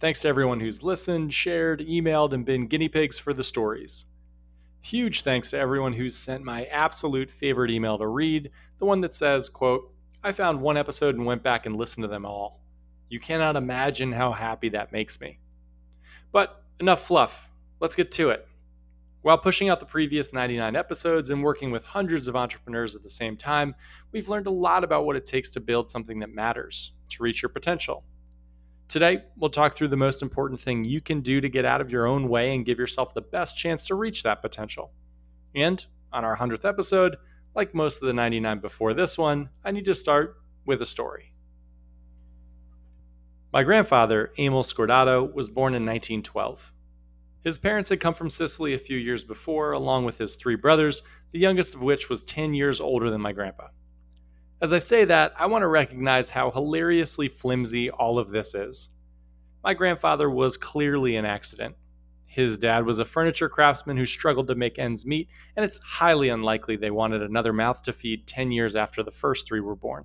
Thanks 0.00 0.20
to 0.20 0.28
everyone 0.28 0.60
who's 0.60 0.84
listened, 0.84 1.34
shared, 1.34 1.80
emailed, 1.80 2.32
and 2.32 2.44
been 2.44 2.68
guinea 2.68 2.88
pigs 2.88 3.18
for 3.18 3.32
the 3.32 3.42
stories. 3.42 4.06
Huge 4.80 5.22
thanks 5.22 5.50
to 5.50 5.58
everyone 5.58 5.92
who's 5.92 6.16
sent 6.16 6.44
my 6.44 6.66
absolute 6.66 7.28
favorite 7.28 7.72
email 7.72 7.98
to 7.98 8.06
read, 8.06 8.52
the 8.78 8.84
one 8.84 9.00
that 9.00 9.12
says, 9.12 9.48
quote, 9.48 9.92
I 10.22 10.30
found 10.30 10.60
one 10.60 10.76
episode 10.76 11.16
and 11.16 11.26
went 11.26 11.42
back 11.42 11.66
and 11.66 11.74
listened 11.74 12.04
to 12.04 12.08
them 12.08 12.24
all. 12.24 12.60
You 13.08 13.18
cannot 13.18 13.56
imagine 13.56 14.12
how 14.12 14.30
happy 14.30 14.68
that 14.68 14.92
makes 14.92 15.20
me. 15.20 15.40
But 16.30 16.62
enough 16.78 17.04
fluff. 17.04 17.50
Let's 17.80 17.96
get 17.96 18.12
to 18.12 18.30
it. 18.30 18.46
While 19.22 19.38
pushing 19.38 19.68
out 19.68 19.80
the 19.80 19.86
previous 19.86 20.32
99 20.32 20.76
episodes 20.76 21.30
and 21.30 21.42
working 21.42 21.72
with 21.72 21.82
hundreds 21.82 22.28
of 22.28 22.36
entrepreneurs 22.36 22.94
at 22.94 23.02
the 23.02 23.10
same 23.10 23.36
time, 23.36 23.74
we've 24.12 24.28
learned 24.28 24.46
a 24.46 24.50
lot 24.50 24.84
about 24.84 25.06
what 25.06 25.16
it 25.16 25.24
takes 25.24 25.50
to 25.50 25.60
build 25.60 25.90
something 25.90 26.20
that 26.20 26.32
matters, 26.32 26.92
to 27.08 27.22
reach 27.24 27.42
your 27.42 27.48
potential. 27.48 28.04
Today, 28.88 29.24
we'll 29.36 29.50
talk 29.50 29.74
through 29.74 29.88
the 29.88 29.96
most 29.96 30.22
important 30.22 30.58
thing 30.58 30.82
you 30.82 31.02
can 31.02 31.20
do 31.20 31.42
to 31.42 31.48
get 31.50 31.66
out 31.66 31.82
of 31.82 31.90
your 31.90 32.06
own 32.06 32.26
way 32.26 32.54
and 32.54 32.64
give 32.64 32.78
yourself 32.78 33.12
the 33.12 33.20
best 33.20 33.54
chance 33.54 33.86
to 33.86 33.94
reach 33.94 34.22
that 34.22 34.40
potential. 34.40 34.92
And 35.54 35.84
on 36.10 36.24
our 36.24 36.34
100th 36.34 36.66
episode, 36.66 37.16
like 37.54 37.74
most 37.74 38.02
of 38.02 38.06
the 38.06 38.14
99 38.14 38.60
before 38.60 38.94
this 38.94 39.18
one, 39.18 39.50
I 39.62 39.72
need 39.72 39.84
to 39.84 39.94
start 39.94 40.36
with 40.64 40.80
a 40.80 40.86
story. 40.86 41.34
My 43.52 43.62
grandfather, 43.62 44.32
Emil 44.38 44.62
Scordato, 44.62 45.34
was 45.34 45.50
born 45.50 45.74
in 45.74 45.84
1912. 45.84 46.72
His 47.44 47.58
parents 47.58 47.90
had 47.90 48.00
come 48.00 48.14
from 48.14 48.30
Sicily 48.30 48.72
a 48.72 48.78
few 48.78 48.96
years 48.96 49.22
before, 49.22 49.72
along 49.72 50.06
with 50.06 50.16
his 50.16 50.36
three 50.36 50.56
brothers, 50.56 51.02
the 51.32 51.38
youngest 51.38 51.74
of 51.74 51.82
which 51.82 52.08
was 52.08 52.22
10 52.22 52.54
years 52.54 52.80
older 52.80 53.10
than 53.10 53.20
my 53.20 53.32
grandpa. 53.32 53.68
As 54.60 54.72
I 54.72 54.78
say 54.78 55.04
that, 55.04 55.34
I 55.38 55.46
want 55.46 55.62
to 55.62 55.68
recognize 55.68 56.30
how 56.30 56.50
hilariously 56.50 57.28
flimsy 57.28 57.90
all 57.90 58.18
of 58.18 58.30
this 58.30 58.56
is. 58.56 58.88
My 59.62 59.72
grandfather 59.72 60.28
was 60.28 60.56
clearly 60.56 61.14
an 61.14 61.24
accident. 61.24 61.76
His 62.26 62.58
dad 62.58 62.84
was 62.84 62.98
a 62.98 63.04
furniture 63.04 63.48
craftsman 63.48 63.96
who 63.96 64.04
struggled 64.04 64.48
to 64.48 64.56
make 64.56 64.78
ends 64.78 65.06
meet, 65.06 65.28
and 65.56 65.64
it's 65.64 65.78
highly 65.78 66.28
unlikely 66.28 66.74
they 66.74 66.90
wanted 66.90 67.22
another 67.22 67.52
mouth 67.52 67.82
to 67.84 67.92
feed 67.92 68.26
10 68.26 68.50
years 68.50 68.74
after 68.74 69.04
the 69.04 69.12
first 69.12 69.46
three 69.46 69.60
were 69.60 69.76
born. 69.76 70.04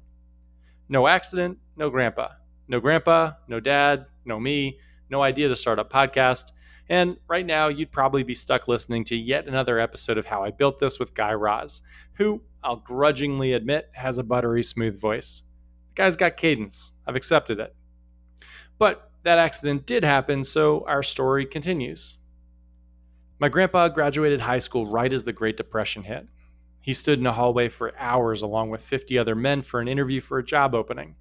No 0.87 1.07
accident, 1.07 1.57
no 1.75 1.89
grandpa. 1.89 2.29
No 2.67 2.79
grandpa, 2.79 3.31
no 3.47 3.59
dad, 3.59 4.05
no 4.23 4.39
me, 4.39 4.79
no 5.09 5.23
idea 5.23 5.47
to 5.47 5.55
start 5.55 5.79
a 5.79 5.83
podcast. 5.83 6.51
And 6.89 7.17
right 7.27 7.45
now, 7.45 7.69
you'd 7.69 7.91
probably 7.91 8.23
be 8.23 8.33
stuck 8.33 8.67
listening 8.67 9.05
to 9.05 9.15
yet 9.15 9.47
another 9.47 9.79
episode 9.79 10.17
of 10.17 10.25
How 10.25 10.43
I 10.43 10.51
Built 10.51 10.79
This 10.79 10.99
with 10.99 11.15
Guy 11.15 11.31
Raz, 11.33 11.81
who, 12.15 12.41
I'll 12.63 12.77
grudgingly 12.77 13.53
admit, 13.53 13.89
has 13.93 14.17
a 14.17 14.23
buttery 14.23 14.63
smooth 14.63 14.99
voice. 14.99 15.43
The 15.89 15.95
guy's 15.95 16.17
got 16.17 16.37
cadence. 16.37 16.91
I've 17.07 17.15
accepted 17.15 17.59
it. 17.59 17.75
But 18.77 19.11
that 19.23 19.37
accident 19.37 19.85
did 19.85 20.03
happen, 20.03 20.43
so 20.43 20.85
our 20.85 21.03
story 21.03 21.45
continues. 21.45 22.17
My 23.39 23.49
grandpa 23.49 23.87
graduated 23.89 24.41
high 24.41 24.57
school 24.57 24.85
right 24.85 25.11
as 25.11 25.23
the 25.23 25.33
Great 25.33 25.57
Depression 25.57 26.03
hit. 26.03 26.27
He 26.81 26.93
stood 26.93 27.19
in 27.19 27.25
a 27.25 27.31
hallway 27.31 27.69
for 27.69 27.97
hours 27.97 28.41
along 28.41 28.69
with 28.69 28.81
50 28.81 29.17
other 29.17 29.35
men 29.35 29.61
for 29.61 29.79
an 29.79 29.87
interview 29.87 30.19
for 30.19 30.37
a 30.37 30.43
job 30.43 30.75
opening. 30.75 31.15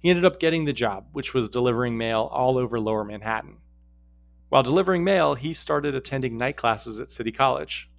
He 0.00 0.10
ended 0.10 0.24
up 0.24 0.40
getting 0.40 0.64
the 0.64 0.72
job, 0.72 1.06
which 1.12 1.34
was 1.34 1.48
delivering 1.48 1.96
mail 1.96 2.28
all 2.32 2.58
over 2.58 2.80
lower 2.80 3.04
Manhattan. 3.04 3.58
While 4.48 4.62
delivering 4.62 5.04
mail, 5.04 5.34
he 5.34 5.52
started 5.52 5.94
attending 5.94 6.38
night 6.38 6.56
classes 6.56 7.00
at 7.00 7.10
City 7.10 7.30
College. 7.30 7.90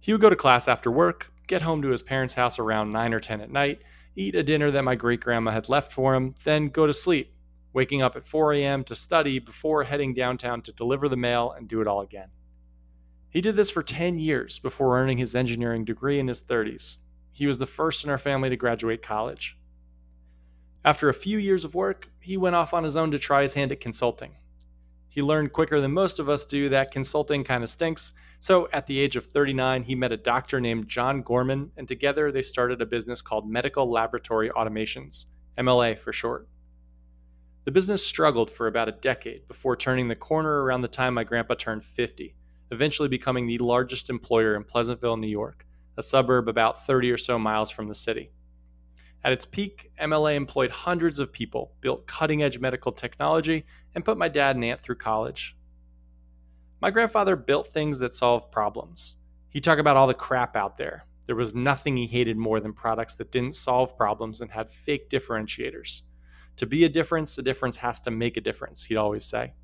He 0.00 0.12
would 0.12 0.20
go 0.20 0.28
to 0.28 0.36
class 0.36 0.68
after 0.68 0.90
work, 0.90 1.32
get 1.46 1.62
home 1.62 1.80
to 1.80 1.88
his 1.88 2.02
parents' 2.02 2.34
house 2.34 2.58
around 2.58 2.90
9 2.90 3.14
or 3.14 3.20
10 3.20 3.40
at 3.40 3.50
night, 3.50 3.80
eat 4.14 4.34
a 4.34 4.42
dinner 4.42 4.70
that 4.70 4.84
my 4.84 4.96
great 4.96 5.20
grandma 5.20 5.50
had 5.50 5.70
left 5.70 5.92
for 5.92 6.14
him, 6.14 6.34
then 6.44 6.68
go 6.68 6.86
to 6.86 6.92
sleep, 6.92 7.34
waking 7.72 8.02
up 8.02 8.16
at 8.16 8.26
4 8.26 8.52
a.m. 8.52 8.84
to 8.84 8.94
study 8.94 9.38
before 9.38 9.82
heading 9.82 10.12
downtown 10.12 10.60
to 10.62 10.72
deliver 10.72 11.08
the 11.08 11.16
mail 11.16 11.52
and 11.52 11.68
do 11.68 11.80
it 11.80 11.86
all 11.86 12.02
again. 12.02 12.28
He 13.30 13.40
did 13.40 13.56
this 13.56 13.70
for 13.70 13.82
10 13.82 14.20
years 14.20 14.58
before 14.58 14.98
earning 14.98 15.16
his 15.16 15.34
engineering 15.34 15.86
degree 15.86 16.20
in 16.20 16.28
his 16.28 16.42
30s. 16.42 16.98
He 17.32 17.46
was 17.46 17.56
the 17.56 17.66
first 17.66 18.04
in 18.04 18.10
our 18.10 18.18
family 18.18 18.50
to 18.50 18.56
graduate 18.56 19.02
college. 19.02 19.58
After 20.84 21.08
a 21.08 21.14
few 21.14 21.38
years 21.38 21.64
of 21.64 21.74
work, 21.74 22.10
he 22.20 22.36
went 22.36 22.56
off 22.56 22.74
on 22.74 22.84
his 22.84 22.96
own 22.96 23.10
to 23.10 23.18
try 23.18 23.40
his 23.40 23.54
hand 23.54 23.72
at 23.72 23.80
consulting. 23.80 24.36
He 25.14 25.22
learned 25.22 25.52
quicker 25.52 25.80
than 25.80 25.92
most 25.92 26.18
of 26.18 26.28
us 26.28 26.44
do 26.44 26.68
that 26.70 26.90
consulting 26.90 27.44
kind 27.44 27.62
of 27.62 27.68
stinks. 27.68 28.14
So 28.40 28.68
at 28.72 28.84
the 28.86 28.98
age 28.98 29.14
of 29.14 29.26
39, 29.26 29.84
he 29.84 29.94
met 29.94 30.10
a 30.10 30.16
doctor 30.16 30.60
named 30.60 30.88
John 30.88 31.22
Gorman, 31.22 31.70
and 31.76 31.86
together 31.86 32.32
they 32.32 32.42
started 32.42 32.82
a 32.82 32.86
business 32.86 33.22
called 33.22 33.48
Medical 33.48 33.88
Laboratory 33.88 34.50
Automations, 34.50 35.26
MLA 35.56 35.96
for 35.96 36.12
short. 36.12 36.48
The 37.64 37.70
business 37.70 38.04
struggled 38.04 38.50
for 38.50 38.66
about 38.66 38.88
a 38.88 38.98
decade 39.00 39.46
before 39.46 39.76
turning 39.76 40.08
the 40.08 40.16
corner 40.16 40.64
around 40.64 40.80
the 40.80 40.88
time 40.88 41.14
my 41.14 41.22
grandpa 41.22 41.54
turned 41.54 41.84
50, 41.84 42.34
eventually 42.72 43.08
becoming 43.08 43.46
the 43.46 43.58
largest 43.58 44.10
employer 44.10 44.56
in 44.56 44.64
Pleasantville, 44.64 45.16
New 45.16 45.28
York, 45.28 45.64
a 45.96 46.02
suburb 46.02 46.48
about 46.48 46.86
30 46.86 47.12
or 47.12 47.18
so 47.18 47.38
miles 47.38 47.70
from 47.70 47.86
the 47.86 47.94
city. 47.94 48.32
At 49.24 49.32
its 49.32 49.46
peak, 49.46 49.90
MLA 49.98 50.34
employed 50.34 50.70
hundreds 50.70 51.18
of 51.18 51.32
people, 51.32 51.72
built 51.80 52.06
cutting 52.06 52.42
edge 52.42 52.58
medical 52.58 52.92
technology, 52.92 53.64
and 53.94 54.04
put 54.04 54.18
my 54.18 54.28
dad 54.28 54.54
and 54.54 54.64
aunt 54.64 54.80
through 54.80 54.96
college. 54.96 55.56
My 56.82 56.90
grandfather 56.90 57.34
built 57.34 57.68
things 57.68 58.00
that 58.00 58.14
solved 58.14 58.52
problems. 58.52 59.16
He 59.48 59.60
talked 59.60 59.80
about 59.80 59.96
all 59.96 60.06
the 60.06 60.12
crap 60.12 60.56
out 60.56 60.76
there. 60.76 61.06
There 61.26 61.36
was 61.36 61.54
nothing 61.54 61.96
he 61.96 62.06
hated 62.06 62.36
more 62.36 62.60
than 62.60 62.74
products 62.74 63.16
that 63.16 63.32
didn't 63.32 63.54
solve 63.54 63.96
problems 63.96 64.42
and 64.42 64.50
had 64.50 64.68
fake 64.68 65.08
differentiators. 65.08 66.02
To 66.56 66.66
be 66.66 66.84
a 66.84 66.88
difference, 66.90 67.38
a 67.38 67.42
difference 67.42 67.78
has 67.78 68.00
to 68.02 68.10
make 68.10 68.36
a 68.36 68.42
difference, 68.42 68.84
he'd 68.84 68.96
always 68.96 69.24
say. 69.24 69.54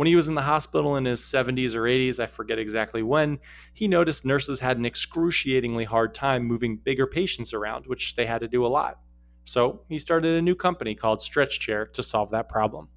When 0.00 0.06
he 0.06 0.16
was 0.16 0.28
in 0.28 0.34
the 0.34 0.40
hospital 0.40 0.96
in 0.96 1.04
his 1.04 1.20
70s 1.20 1.74
or 1.74 1.82
80s, 1.82 2.20
I 2.20 2.26
forget 2.26 2.58
exactly 2.58 3.02
when, 3.02 3.38
he 3.74 3.86
noticed 3.86 4.24
nurses 4.24 4.58
had 4.58 4.78
an 4.78 4.86
excruciatingly 4.86 5.84
hard 5.84 6.14
time 6.14 6.46
moving 6.46 6.78
bigger 6.78 7.06
patients 7.06 7.52
around, 7.52 7.86
which 7.86 8.16
they 8.16 8.24
had 8.24 8.40
to 8.40 8.48
do 8.48 8.64
a 8.64 8.66
lot. 8.66 8.98
So 9.44 9.82
he 9.90 9.98
started 9.98 10.36
a 10.36 10.40
new 10.40 10.54
company 10.54 10.94
called 10.94 11.20
Stretch 11.20 11.60
Chair 11.60 11.84
to 11.84 12.02
solve 12.02 12.30
that 12.30 12.48
problem. 12.48 12.88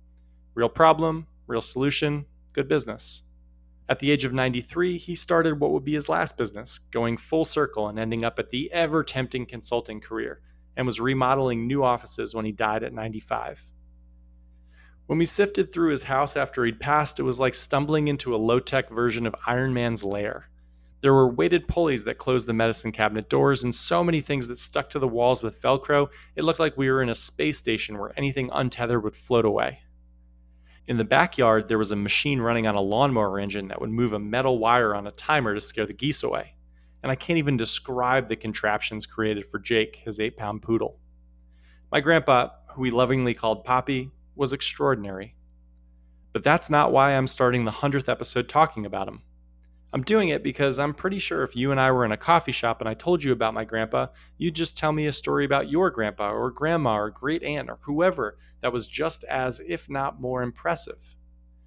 Real 0.56 0.70
problem, 0.70 1.28
real 1.46 1.60
solution, 1.60 2.26
good 2.54 2.70
business. 2.70 3.24
At 3.90 4.00
the 4.00 4.10
age 4.10 4.24
of 4.24 4.32
93, 4.32 4.98
he 4.98 5.14
started 5.14 5.60
what 5.60 5.72
would 5.72 5.84
be 5.84 5.96
his 5.96 6.08
last 6.08 6.38
business, 6.38 6.78
going 6.78 7.18
full 7.18 7.44
circle 7.44 7.90
and 7.90 8.00
ending 8.00 8.24
up 8.24 8.40
at 8.40 8.50
the 8.50 8.72
ever 8.72 9.04
tempting 9.04 9.46
consulting 9.46 10.00
career, 10.00 10.40
and 10.78 10.88
was 10.88 11.02
remodeling 11.02 11.68
new 11.68 11.84
offices 11.84 12.34
when 12.34 12.46
he 12.46 12.54
died 12.54 12.82
at 12.82 12.94
95. 12.94 13.74
When 15.06 15.20
we 15.20 15.26
sifted 15.26 15.72
through 15.72 15.92
his 15.92 16.06
house 16.06 16.38
after 16.38 16.64
he'd 16.64 16.80
passed, 16.80 17.20
it 17.20 17.24
was 17.24 17.40
like 17.40 17.56
stumbling 17.56 18.08
into 18.08 18.34
a 18.34 18.38
low 18.38 18.60
tech 18.60 18.90
version 18.90 19.28
of 19.28 19.36
Iron 19.46 19.74
Man's 19.74 20.04
lair. 20.04 20.50
There 21.02 21.14
were 21.14 21.28
weighted 21.28 21.68
pulleys 21.68 22.06
that 22.06 22.18
closed 22.18 22.48
the 22.48 22.54
medicine 22.54 22.94
cabinet 22.94 23.30
doors 23.30 23.66
and 23.66 23.76
so 23.76 24.02
many 24.02 24.22
things 24.22 24.48
that 24.48 24.58
stuck 24.58 24.90
to 24.92 25.00
the 25.00 25.08
walls 25.08 25.44
with 25.44 25.62
Velcro, 25.62 26.08
it 26.38 26.46
looked 26.46 26.62
like 26.62 26.78
we 26.78 26.90
were 26.90 27.02
in 27.02 27.10
a 27.10 27.16
space 27.16 27.58
station 27.58 27.98
where 27.98 28.14
anything 28.16 28.50
untethered 28.54 29.04
would 29.04 29.14
float 29.14 29.44
away. 29.44 29.80
In 30.88 30.96
the 30.96 31.04
backyard, 31.04 31.68
there 31.68 31.78
was 31.78 31.92
a 31.92 31.98
machine 31.98 32.40
running 32.40 32.66
on 32.66 32.76
a 32.76 32.82
lawnmower 32.82 33.38
engine 33.38 33.68
that 33.68 33.82
would 33.82 33.90
move 33.90 34.14
a 34.14 34.20
metal 34.20 34.58
wire 34.58 34.96
on 34.96 35.06
a 35.06 35.12
timer 35.12 35.54
to 35.54 35.60
scare 35.60 35.86
the 35.86 35.94
geese 35.94 36.24
away. 36.24 36.56
And 37.04 37.12
I 37.12 37.16
can't 37.16 37.40
even 37.40 37.58
describe 37.58 38.30
the 38.30 38.38
contraptions 38.38 39.06
created 39.06 39.46
for 39.46 39.60
Jake, 39.60 39.98
his 39.98 40.22
eight 40.22 40.38
pound 40.38 40.62
poodle. 40.62 40.98
My 41.92 42.00
grandpa, 42.00 42.52
who 42.70 42.82
we 42.82 42.92
lovingly 42.92 43.34
called 43.34 43.66
Poppy, 43.66 44.10
was 44.36 44.54
extraordinary. 44.54 45.36
But 46.32 46.44
that's 46.44 46.70
not 46.70 46.92
why 46.92 47.12
I'm 47.12 47.28
starting 47.28 47.66
the 47.66 47.72
100th 47.72 48.10
episode 48.10 48.50
talking 48.50 48.86
about 48.86 49.08
him. 49.08 49.22
I'm 49.94 50.02
doing 50.02 50.30
it 50.30 50.42
because 50.42 50.80
I'm 50.80 50.96
pretty 50.96 51.20
sure 51.20 51.44
if 51.44 51.56
you 51.56 51.70
and 51.70 51.80
I 51.80 51.92
were 51.92 52.04
in 52.04 52.12
a 52.12 52.18
coffee 52.18 52.52
shop 52.52 52.82
and 52.82 52.90
I 52.90 52.96
told 52.96 53.24
you 53.24 53.32
about 53.32 53.54
my 53.54 53.64
grandpa, 53.64 54.08
you'd 54.40 54.56
just 54.56 54.76
tell 54.76 54.92
me 54.92 55.06
a 55.06 55.12
story 55.12 55.46
about 55.46 55.70
your 55.70 55.92
grandpa 55.92 56.32
or 56.32 56.50
grandma 56.50 56.98
or 56.98 57.12
great 57.12 57.44
aunt 57.44 57.70
or 57.70 57.78
whoever 57.82 58.40
that 58.62 58.74
was 58.74 58.88
just 58.88 59.24
as, 59.26 59.62
if 59.68 59.92
not 59.92 60.20
more, 60.20 60.42
impressive. 60.42 61.16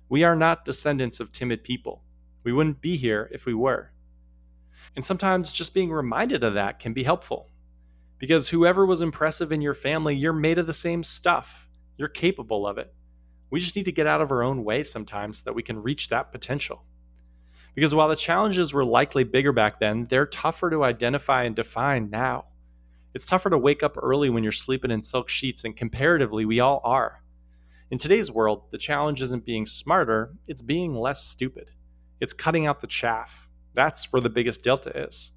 We 0.08 0.24
are 0.24 0.34
not 0.34 0.64
descendants 0.64 1.20
of 1.20 1.30
timid 1.30 1.62
people. 1.62 2.02
We 2.42 2.52
wouldn't 2.52 2.80
be 2.80 2.96
here 2.96 3.28
if 3.30 3.46
we 3.46 3.54
were. 3.54 3.92
And 4.96 5.04
sometimes 5.04 5.52
just 5.52 5.74
being 5.74 5.92
reminded 5.92 6.42
of 6.42 6.54
that 6.54 6.80
can 6.80 6.92
be 6.92 7.04
helpful. 7.04 7.50
Because 8.18 8.48
whoever 8.48 8.84
was 8.86 9.02
impressive 9.02 9.52
in 9.52 9.60
your 9.60 9.74
family, 9.74 10.16
you're 10.16 10.32
made 10.32 10.58
of 10.58 10.66
the 10.66 10.72
same 10.72 11.04
stuff. 11.04 11.65
You're 11.96 12.08
capable 12.08 12.66
of 12.66 12.78
it. 12.78 12.92
We 13.50 13.60
just 13.60 13.76
need 13.76 13.84
to 13.84 13.92
get 13.92 14.06
out 14.06 14.20
of 14.20 14.30
our 14.30 14.42
own 14.42 14.64
way 14.64 14.82
sometimes 14.82 15.38
so 15.38 15.44
that 15.44 15.54
we 15.54 15.62
can 15.62 15.82
reach 15.82 16.08
that 16.08 16.32
potential. 16.32 16.84
Because 17.74 17.94
while 17.94 18.08
the 18.08 18.16
challenges 18.16 18.72
were 18.72 18.84
likely 18.84 19.24
bigger 19.24 19.52
back 19.52 19.80
then, 19.80 20.06
they're 20.06 20.26
tougher 20.26 20.70
to 20.70 20.82
identify 20.84 21.44
and 21.44 21.54
define 21.54 22.10
now. 22.10 22.46
It's 23.14 23.26
tougher 23.26 23.50
to 23.50 23.58
wake 23.58 23.82
up 23.82 23.96
early 24.02 24.30
when 24.30 24.42
you're 24.42 24.52
sleeping 24.52 24.90
in 24.90 25.02
silk 25.02 25.28
sheets, 25.28 25.64
and 25.64 25.76
comparatively, 25.76 26.44
we 26.44 26.60
all 26.60 26.80
are. 26.84 27.22
In 27.90 27.98
today's 27.98 28.32
world, 28.32 28.70
the 28.70 28.78
challenge 28.78 29.22
isn't 29.22 29.44
being 29.44 29.64
smarter, 29.64 30.34
it's 30.46 30.62
being 30.62 30.94
less 30.94 31.24
stupid. 31.24 31.70
It's 32.20 32.32
cutting 32.32 32.66
out 32.66 32.80
the 32.80 32.86
chaff. 32.86 33.48
That's 33.74 34.12
where 34.12 34.22
the 34.22 34.30
biggest 34.30 34.62
delta 34.62 34.90
is. 35.04 35.32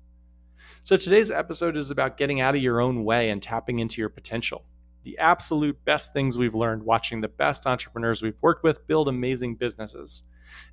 So 0.82 0.98
today's 0.98 1.30
episode 1.30 1.78
is 1.78 1.92
about 1.92 2.18
getting 2.18 2.42
out 2.42 2.56
of 2.56 2.62
your 2.62 2.82
own 2.82 3.04
way 3.04 3.30
and 3.30 3.42
tapping 3.44 3.80
into 3.80 4.02
your 4.02 4.10
potential. 4.10 4.64
The 5.10 5.18
absolute 5.18 5.84
best 5.86 6.14
things 6.14 6.38
we've 6.38 6.54
learned 6.54 6.84
watching 6.84 7.20
the 7.20 7.28
best 7.28 7.66
entrepreneurs 7.66 8.22
we've 8.22 8.38
worked 8.42 8.64
with 8.64 8.86
build 8.86 9.08
amazing 9.08 9.56
businesses, 9.56 10.22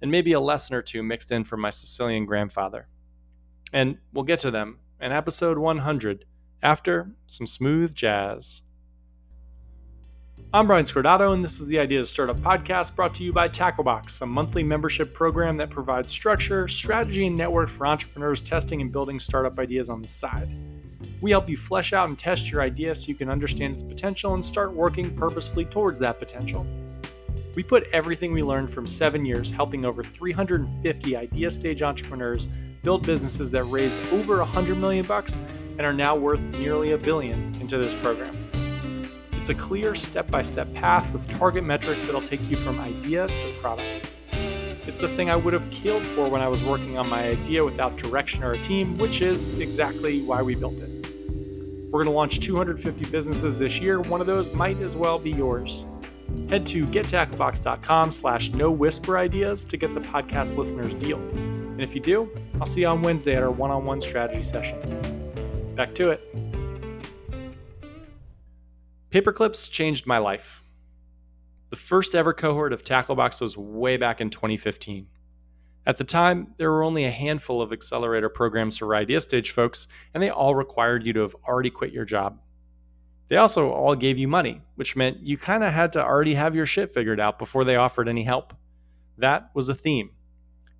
and 0.03 0.11
maybe 0.11 0.35
a 0.35 0.41
lesson 0.41 0.77
or 0.77 0.83
two 0.83 1.03
mixed 1.03 1.33
in 1.33 1.43
from 1.43 1.62
my 1.62 1.71
Sicilian 1.71 2.27
grandfather. 2.27 2.87
And 3.73 3.97
we'll 4.12 4.25
get 4.25 4.41
to 4.41 4.50
them 4.50 4.81
in 5.00 5.11
episode 5.11 5.56
100 5.56 6.27
after 6.62 7.12
some 7.27 7.47
smooth 7.47 7.94
jazz. 7.94 8.61
I'm 10.53 10.67
Brian 10.67 10.85
Scordato, 10.85 11.32
and 11.32 11.43
this 11.43 11.59
is 11.59 11.69
the 11.69 11.79
Idea 11.79 12.00
to 12.00 12.06
Startup 12.06 12.37
podcast 12.37 12.94
brought 12.94 13.15
to 13.15 13.25
you 13.25 13.32
by 13.32 13.49
Tacklebox, 13.49 14.21
a 14.21 14.27
monthly 14.27 14.62
membership 14.62 15.15
program 15.15 15.56
that 15.56 15.71
provides 15.71 16.12
structure, 16.12 16.69
strategy, 16.69 17.27
and 17.27 17.39
network 17.39 17.71
for 17.71 17.87
entrepreneurs 17.87 18.43
testing 18.43 18.82
and 18.82 18.93
building 18.93 19.19
startup 19.19 19.59
ideas 19.59 19.89
on 19.89 20.03
the 20.03 20.09
side. 20.09 20.50
We 21.20 21.31
help 21.31 21.48
you 21.48 21.56
flesh 21.56 21.93
out 21.93 22.08
and 22.08 22.19
test 22.19 22.50
your 22.50 22.62
idea 22.62 22.94
so 22.94 23.08
you 23.08 23.14
can 23.14 23.28
understand 23.28 23.75
its 23.75 23.82
potential 23.82 24.34
and 24.34 24.44
start 24.44 24.72
working 24.72 25.14
purposefully 25.16 25.64
towards 25.64 25.98
that 26.00 26.19
potential. 26.19 26.66
We 27.54 27.62
put 27.62 27.84
everything 27.93 28.32
we 28.32 28.43
learned 28.43 28.70
from 28.70 28.87
seven 28.87 29.25
years 29.25 29.50
helping 29.50 29.84
over 29.84 30.02
350 30.02 31.16
idea 31.16 31.50
stage 31.50 31.82
entrepreneurs 31.82 32.48
build 32.82 33.06
businesses 33.06 33.50
that 33.50 33.64
raised 33.64 33.98
over 34.12 34.38
100 34.38 34.76
million 34.76 35.06
bucks 35.06 35.43
and 35.78 35.82
are 35.82 35.93
now 35.93 36.14
worth 36.14 36.52
nearly 36.58 36.93
a 36.93 36.98
billion 36.98 37.54
into 37.60 37.78
this 37.78 37.94
program. 37.94 38.37
It's 39.32 39.48
a 39.48 39.54
clear 39.54 39.94
step 39.94 40.31
by 40.31 40.43
step 40.43 40.72
path 40.75 41.12
with 41.12 41.28
target 41.28 41.64
metrics 41.64 42.04
that'll 42.04 42.20
take 42.20 42.48
you 42.50 42.56
from 42.56 42.78
idea 42.81 43.26
to 43.26 43.52
product. 43.60 44.16
It's 44.87 45.00
the 45.00 45.09
thing 45.09 45.31
I 45.31 45.37
would 45.37 45.53
have 45.53 45.69
killed 45.73 46.06
for 46.06 46.29
when 46.29 46.41
I 46.41 46.47
was 46.47 46.62
working 46.62 46.97
on 46.97 47.09
my 47.09 47.25
idea 47.25 47.65
without 47.65 47.97
direction 47.97 48.44
or 48.44 48.53
a 48.53 48.59
team, 48.59 48.97
which 48.99 49.21
is 49.21 49.49
exactly 49.59 50.23
why 50.23 50.43
we 50.43 50.55
built 50.55 50.79
it. 50.81 51.12
We're 51.91 52.05
going 52.05 52.06
to 52.06 52.12
launch 52.12 52.38
250 52.38 53.11
businesses 53.11 53.56
this 53.56 53.81
year. 53.81 54.00
One 54.03 54.21
of 54.21 54.29
those 54.29 54.55
might 54.55 54.79
as 54.79 54.94
well 54.94 55.19
be 55.19 55.33
yours. 55.33 55.85
Head 56.49 56.65
to 56.67 56.87
gettacklebox.com 56.87 58.12
slash 58.12 58.50
no 58.50 58.71
whisper 58.71 59.19
ideas 59.19 59.65
to 59.65 59.77
get 59.77 59.93
the 59.93 60.00
podcast 60.00 60.56
listener's 60.56 60.94
deal. 60.94 61.19
And 61.19 61.81
if 61.81 61.94
you 61.94 62.00
do, 62.00 62.31
I'll 62.61 62.67
see 62.67 62.82
you 62.82 62.87
on 62.87 63.03
Wednesday 63.03 63.35
at 63.35 63.43
our 63.43 63.50
one-on-one 63.50 64.00
strategy 64.00 64.43
session. 64.43 64.79
Back 65.75 65.94
to 65.97 66.11
it. 66.11 66.21
Paperclips 69.11 69.69
changed 69.69 70.06
my 70.06 70.19
life. 70.19 70.62
The 71.71 71.77
first 71.77 72.15
ever 72.15 72.33
cohort 72.33 72.73
of 72.73 72.85
Tacklebox 72.85 73.41
was 73.41 73.57
way 73.57 73.97
back 73.97 74.21
in 74.21 74.31
2015. 74.31 75.09
At 75.85 75.97
the 75.97 76.05
time, 76.05 76.55
there 76.57 76.71
were 76.71 76.85
only 76.85 77.05
a 77.05 77.11
handful 77.11 77.61
of 77.61 77.73
accelerator 77.73 78.29
programs 78.29 78.79
for 78.79 78.95
idea 78.95 79.21
stage 79.21 79.51
folks, 79.51 79.89
and 80.15 80.23
they 80.23 80.31
all 80.31 80.55
required 80.55 81.05
you 81.05 81.13
to 81.15 81.21
have 81.21 81.35
already 81.47 81.71
quit 81.71 81.93
your 81.93 82.05
job. 82.05 82.41
They 83.29 83.37
also 83.37 83.71
all 83.71 83.97
gave 83.97 84.19
you 84.19 84.29
money, 84.29 84.63
which 84.77 84.95
meant 84.95 85.27
you 85.27 85.37
kind 85.37 85.65
of 85.65 85.73
had 85.73 85.93
to 85.95 86.05
already 86.05 86.35
have 86.35 86.55
your 86.55 86.67
shit 86.67 86.95
figured 86.95 87.19
out 87.19 87.39
before 87.39 87.65
they 87.65 87.75
offered 87.75 88.09
any 88.09 88.23
help. 88.23 88.55
That 89.19 89.51
was 89.53 89.69
a 89.69 89.75
theme. 89.75 90.11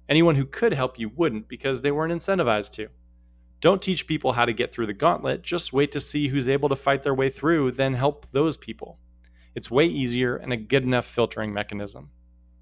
Anyone 0.09 0.37
who 0.37 0.47
could 0.47 0.73
help 0.73 1.01
you 1.01 1.09
wouldn't 1.09 1.49
because 1.49 1.83
they 1.83 1.91
weren't 1.91 2.13
incentivized 2.13 2.73
to. 2.75 2.89
Don't 3.61 3.83
teach 3.83 4.07
people 4.07 4.33
how 4.33 4.45
to 4.45 4.53
get 4.53 4.73
through 4.73 4.87
the 4.87 4.93
gauntlet, 4.93 5.43
just 5.43 5.73
wait 5.73 5.91
to 5.93 6.01
see 6.01 6.29
who's 6.29 6.49
able 6.49 6.69
to 6.69 6.77
fight 6.77 7.03
their 7.03 7.15
way 7.15 7.29
through, 7.29 7.73
then 7.73 7.95
help 7.95 8.31
those 8.31 8.57
people. 8.57 9.01
It's 9.57 9.71
way 9.71 9.87
easier 9.87 10.37
and 10.37 10.53
a 10.53 10.57
good 10.57 10.83
enough 10.85 11.07
filtering 11.07 11.53
mechanism. 11.53 12.11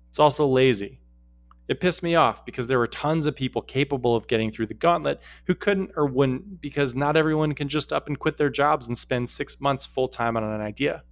It's 0.09 0.21
also 0.21 0.47
lazy. 0.47 1.01
It 1.67 1.81
pissed 1.81 2.05
me 2.05 2.15
off 2.15 2.47
because 2.47 2.69
there 2.69 2.79
were 2.79 2.87
tons 2.87 3.27
of 3.27 3.35
people 3.35 3.63
capable 3.63 4.15
of 4.15 4.29
getting 4.29 4.53
through 4.53 4.67
the 4.67 4.75
gauntlet 4.75 5.21
who 5.47 5.57
couldn't 5.57 5.91
or 5.97 6.07
wouldn't 6.07 6.61
because 6.61 6.95
not 6.95 7.17
everyone 7.17 7.53
can 7.55 7.69
just 7.69 7.93
up 7.93 8.07
and 8.07 8.19
quit 8.19 8.37
their 8.37 8.49
jobs 8.49 8.87
and 8.87 8.97
spend 8.97 9.29
six 9.29 9.61
months 9.61 9.85
full 9.85 10.07
time 10.07 10.37
on 10.37 10.45
an 10.45 10.61
idea. 10.61 11.03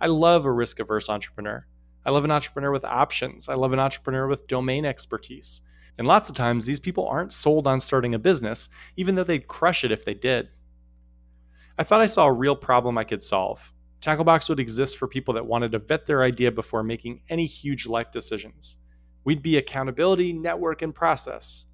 I 0.00 0.06
love 0.06 0.46
a 0.46 0.52
risk 0.52 0.80
averse 0.80 1.10
entrepreneur. 1.10 1.66
I 2.06 2.10
love 2.10 2.24
an 2.24 2.30
entrepreneur 2.30 2.70
with 2.72 2.84
options. 2.84 3.50
I 3.50 3.56
love 3.56 3.74
an 3.74 3.80
entrepreneur 3.80 4.26
with 4.26 4.46
domain 4.46 4.86
expertise. 4.86 5.60
And 5.98 6.06
lots 6.06 6.30
of 6.30 6.34
times, 6.34 6.64
these 6.64 6.80
people 6.80 7.06
aren't 7.06 7.32
sold 7.32 7.66
on 7.66 7.78
starting 7.78 8.14
a 8.14 8.18
business, 8.18 8.70
even 8.96 9.14
though 9.14 9.24
they'd 9.24 9.48
crush 9.48 9.84
it 9.84 9.92
if 9.92 10.04
they 10.04 10.14
did. 10.14 10.48
I 11.78 11.84
thought 11.84 12.00
I 12.00 12.06
saw 12.06 12.26
a 12.26 12.32
real 12.32 12.56
problem 12.56 12.96
I 12.96 13.04
could 13.04 13.22
solve. 13.22 13.72
Tacklebox 14.04 14.50
would 14.50 14.60
exist 14.60 14.98
for 14.98 15.08
people 15.08 15.32
that 15.32 15.46
wanted 15.46 15.72
to 15.72 15.78
vet 15.78 16.06
their 16.06 16.22
idea 16.22 16.52
before 16.52 16.82
making 16.82 17.22
any 17.30 17.46
huge 17.46 17.86
life 17.86 18.10
decisions. 18.10 18.76
We'd 19.24 19.40
be 19.40 19.56
accountability, 19.56 20.34
network, 20.34 20.82
and 20.82 20.94
process. 20.94 21.64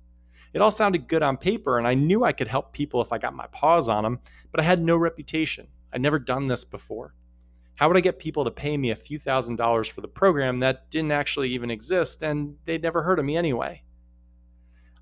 It 0.54 0.62
all 0.62 0.70
sounded 0.70 1.08
good 1.08 1.24
on 1.24 1.36
paper, 1.36 1.76
and 1.76 1.88
I 1.88 1.94
knew 1.94 2.22
I 2.22 2.30
could 2.30 2.46
help 2.46 2.72
people 2.72 3.02
if 3.02 3.12
I 3.12 3.18
got 3.18 3.34
my 3.34 3.48
paws 3.48 3.88
on 3.88 4.04
them, 4.04 4.20
but 4.52 4.60
I 4.60 4.62
had 4.62 4.80
no 4.80 4.96
reputation. 4.96 5.66
I'd 5.92 6.02
never 6.02 6.20
done 6.20 6.46
this 6.46 6.64
before. 6.64 7.16
How 7.74 7.88
would 7.88 7.96
I 7.96 8.00
get 8.00 8.20
people 8.20 8.44
to 8.44 8.52
pay 8.52 8.76
me 8.76 8.92
a 8.92 8.96
few 8.96 9.18
thousand 9.18 9.56
dollars 9.56 9.88
for 9.88 10.00
the 10.00 10.06
program 10.06 10.60
that 10.60 10.88
didn't 10.88 11.10
actually 11.10 11.50
even 11.50 11.68
exist 11.68 12.22
and 12.22 12.54
they'd 12.64 12.82
never 12.82 13.02
heard 13.02 13.18
of 13.18 13.24
me 13.24 13.36
anyway? 13.36 13.82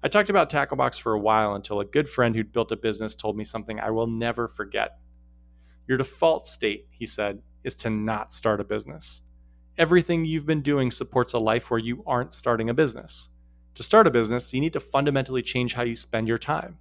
I 0.03 0.09
talked 0.09 0.31
about 0.31 0.49
Tacklebox 0.49 0.99
for 0.99 1.13
a 1.13 1.21
while 1.21 1.55
until 1.55 1.81
a 1.81 1.85
good 1.85 2.09
friend 2.09 2.35
who'd 2.35 2.53
built 2.53 2.73
a 2.73 2.77
business 2.77 3.15
told 3.15 3.37
me 3.37 3.45
something 3.45 3.79
I 3.79 3.91
will 3.91 4.07
never 4.07 4.49
forget. 4.49 4.99
Your 5.88 5.96
default 5.96 6.46
state, 6.46 6.87
he 6.90 7.06
said, 7.06 7.40
is 7.64 7.75
to 7.76 7.88
not 7.88 8.35
start 8.35 8.61
a 8.61 8.64
business. 8.64 9.23
Everything 9.79 10.25
you've 10.25 10.44
been 10.44 10.61
doing 10.61 10.90
supports 10.90 11.32
a 11.32 11.38
life 11.38 11.70
where 11.70 11.81
you 11.81 12.05
aren't 12.06 12.35
starting 12.35 12.69
a 12.69 12.75
business. 12.75 13.31
To 13.75 13.82
start 13.82 14.06
a 14.06 14.11
business, 14.11 14.52
you 14.52 14.61
need 14.61 14.75
to 14.75 14.81
fundamentally 14.81 15.40
change 15.40 15.73
how 15.73 15.82
you 15.82 15.94
spend 15.94 16.29
your 16.29 16.37
time. 16.37 16.76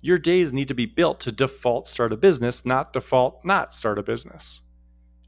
Your 0.00 0.18
days 0.18 0.52
need 0.52 0.66
to 0.66 0.74
be 0.74 0.86
built 0.86 1.20
to 1.20 1.32
default 1.32 1.86
start 1.86 2.12
a 2.12 2.16
business, 2.16 2.64
not 2.64 2.92
default 2.92 3.44
not 3.44 3.72
start 3.72 3.98
a 3.98 4.02
business. 4.02 4.62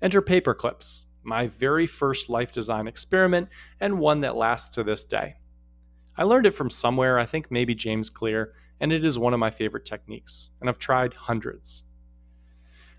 Enter 0.01 0.21
Paperclips, 0.21 1.05
my 1.23 1.47
very 1.47 1.87
first 1.87 2.29
life 2.29 2.51
design 2.51 2.89
experiment, 2.89 3.51
and 3.79 4.01
one 4.01 4.23
that 4.23 4.37
lasts 4.37 4.75
to 4.75 4.83
this 4.83 5.05
day. 5.05 5.37
I 6.17 6.25
learned 6.25 6.47
it 6.47 6.55
from 6.55 6.71
somewhere, 6.71 7.21
I 7.21 7.27
think 7.27 7.53
maybe 7.53 7.75
James 7.75 8.11
Clear, 8.11 8.55
and 8.81 8.93
it 8.93 9.05
is 9.05 9.17
one 9.17 9.33
of 9.33 9.39
my 9.39 9.51
favorite 9.51 9.85
techniques, 9.85 10.51
and 10.61 10.69
I've 10.69 10.79
tried 10.79 11.15
hundreds. 11.15 11.85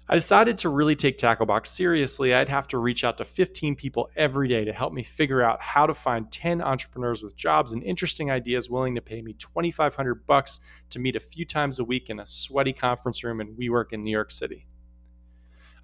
I 0.09 0.15
decided 0.15 0.57
to 0.59 0.69
really 0.69 0.97
take 0.97 1.17
Tacklebox 1.17 1.67
seriously. 1.67 2.33
I'd 2.33 2.49
have 2.49 2.67
to 2.69 2.77
reach 2.77 3.05
out 3.05 3.17
to 3.19 3.25
15 3.25 3.77
people 3.77 4.09
every 4.17 4.49
day 4.49 4.65
to 4.65 4.73
help 4.73 4.91
me 4.91 5.01
figure 5.01 5.41
out 5.41 5.61
how 5.61 5.85
to 5.85 5.93
find 5.93 6.29
10 6.29 6.61
entrepreneurs 6.61 7.23
with 7.23 7.37
jobs 7.37 7.71
and 7.71 7.81
interesting 7.83 8.29
ideas 8.29 8.69
willing 8.69 8.95
to 8.95 9.01
pay 9.01 9.21
me 9.21 9.31
2500 9.33 10.27
bucks 10.27 10.59
to 10.89 10.99
meet 10.99 11.15
a 11.15 11.21
few 11.21 11.45
times 11.45 11.79
a 11.79 11.85
week 11.85 12.09
in 12.09 12.19
a 12.19 12.25
sweaty 12.25 12.73
conference 12.73 13.23
room 13.23 13.39
in 13.39 13.55
WeWork 13.55 13.93
in 13.93 14.03
New 14.03 14.11
York 14.11 14.31
City. 14.31 14.67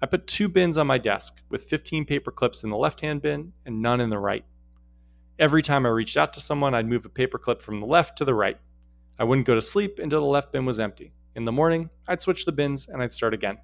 I 0.02 0.06
put 0.06 0.26
two 0.26 0.48
bins 0.48 0.76
on 0.76 0.86
my 0.86 0.98
desk 0.98 1.40
with 1.48 1.64
15 1.64 2.04
paper 2.04 2.30
clips 2.30 2.62
in 2.62 2.68
the 2.68 2.76
left-hand 2.76 3.22
bin 3.22 3.54
and 3.64 3.80
none 3.80 4.02
in 4.02 4.10
the 4.10 4.18
right. 4.18 4.44
Every 5.38 5.62
time 5.62 5.86
I 5.86 5.90
reached 5.90 6.18
out 6.18 6.34
to 6.34 6.40
someone, 6.40 6.74
I'd 6.74 6.86
move 6.86 7.06
a 7.06 7.10
paper 7.10 7.38
clip 7.38 7.62
from 7.62 7.80
the 7.80 7.86
left 7.86 8.18
to 8.18 8.26
the 8.26 8.34
right. 8.34 8.58
I 9.18 9.24
wouldn't 9.24 9.46
go 9.46 9.54
to 9.54 9.62
sleep 9.62 9.98
until 9.98 10.20
the 10.20 10.26
left 10.26 10.52
bin 10.52 10.66
was 10.66 10.78
empty. 10.78 11.14
In 11.34 11.46
the 11.46 11.52
morning, 11.52 11.88
I'd 12.06 12.20
switch 12.20 12.44
the 12.44 12.52
bins 12.52 12.88
and 12.88 13.02
I'd 13.02 13.14
start 13.14 13.32
again. 13.32 13.56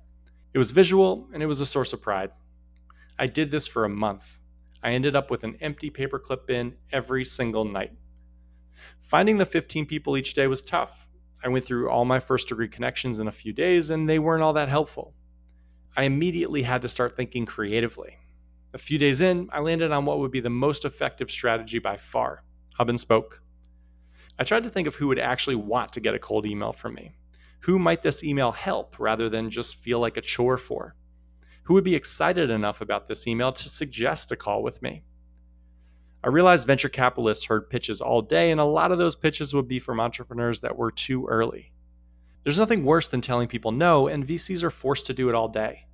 It 0.55 0.59
was 0.59 0.71
visual 0.71 1.29
and 1.33 1.43
it 1.43 1.47
was 1.47 1.61
a 1.61 1.67
source 1.67 1.93
of 1.93 2.03
pride. 2.03 2.31
I 3.19 3.27
did 3.27 3.51
this 3.51 3.67
for 3.67 3.85
a 3.85 3.89
month. 3.89 4.39
I 4.83 4.91
ended 4.91 5.17
up 5.17 5.31
with 5.31 5.45
an 5.45 5.57
empty 5.61 5.91
paperclip 5.91 6.47
bin 6.47 6.77
every 6.93 7.25
single 7.25 7.65
night. 7.65 7.93
Finding 9.01 9.39
the 9.39 9.45
15 9.45 9.87
people 9.87 10.17
each 10.17 10.35
day 10.35 10.47
was 10.47 10.63
tough. 10.63 11.09
I 11.43 11.49
went 11.49 11.65
through 11.65 11.91
all 11.91 12.05
my 12.05 12.19
first 12.19 12.49
degree 12.49 12.69
connections 12.69 13.21
in 13.21 13.29
a 13.29 13.33
few 13.33 13.53
days 13.53 13.91
and 13.91 14.09
they 14.09 14.19
weren't 14.19 14.43
all 14.43 14.53
that 14.55 14.69
helpful. 14.69 15.15
I 15.97 16.05
immediately 16.05 16.63
had 16.63 16.83
to 16.83 16.89
start 16.89 17.17
thinking 17.17 17.47
creatively. 17.47 18.19
A 18.75 18.79
few 18.79 18.99
days 18.99 19.23
in, 19.23 19.49
I 19.53 19.61
landed 19.61 19.93
on 19.93 20.05
what 20.05 20.19
would 20.19 20.31
be 20.31 20.41
the 20.41 20.51
most 20.51 20.85
effective 20.85 21.31
strategy 21.31 21.79
by 21.79 21.97
far 21.97 22.43
hub 22.77 22.91
and 22.91 23.01
spoke. 23.01 23.43
I 24.39 24.45
tried 24.45 24.65
to 24.65 24.71
think 24.71 24.87
of 24.87 24.95
who 24.95 25.09
would 25.09 25.19
actually 25.19 25.57
want 25.57 25.95
to 25.95 26.01
get 26.01 26.15
a 26.15 26.19
cold 26.19 26.47
email 26.47 26.73
from 26.73 26.95
me. 26.95 27.15
Who 27.61 27.79
might 27.79 28.03
this 28.03 28.23
email 28.23 28.53
help 28.53 28.99
rather 28.99 29.29
than 29.29 29.51
just 29.51 29.77
feel 29.77 29.99
like 29.99 30.17
a 30.17 30.21
chore 30.21 30.57
for? 30.57 30.95
Who 31.65 31.75
would 31.75 31.85
be 31.85 31.95
excited 31.95 32.51
enough 32.51 32.81
about 32.81 33.09
this 33.09 33.27
email 33.27 33.53
to 33.53 33.69
suggest 33.69 34.31
a 34.31 34.37
call 34.37 34.63
with 34.63 34.81
me? 34.83 35.03
I 36.23 36.29
realized 36.29 36.67
venture 36.67 36.89
capitalists 36.89 37.45
heard 37.45 37.71
pitches 37.71 38.01
all 38.01 38.23
day, 38.23 38.51
and 38.51 38.61
a 38.61 38.65
lot 38.65 38.93
of 38.93 38.99
those 38.99 39.17
pitches 39.17 39.55
would 39.55 39.69
be 39.69 39.79
from 39.79 40.01
entrepreneurs 40.01 40.61
that 40.61 40.77
were 40.77 40.91
too 40.91 41.27
early. 41.27 41.73
There's 42.43 42.59
nothing 42.59 42.85
worse 42.85 43.09
than 43.09 43.21
telling 43.21 43.49
people 43.49 43.73
no, 43.73 44.07
and 44.07 44.27
VCs 44.27 44.63
are 44.63 44.71
forced 44.71 45.07
to 45.07 45.15
do 45.15 45.29
it 45.29 45.35
all 45.35 45.49
day. 45.49 45.87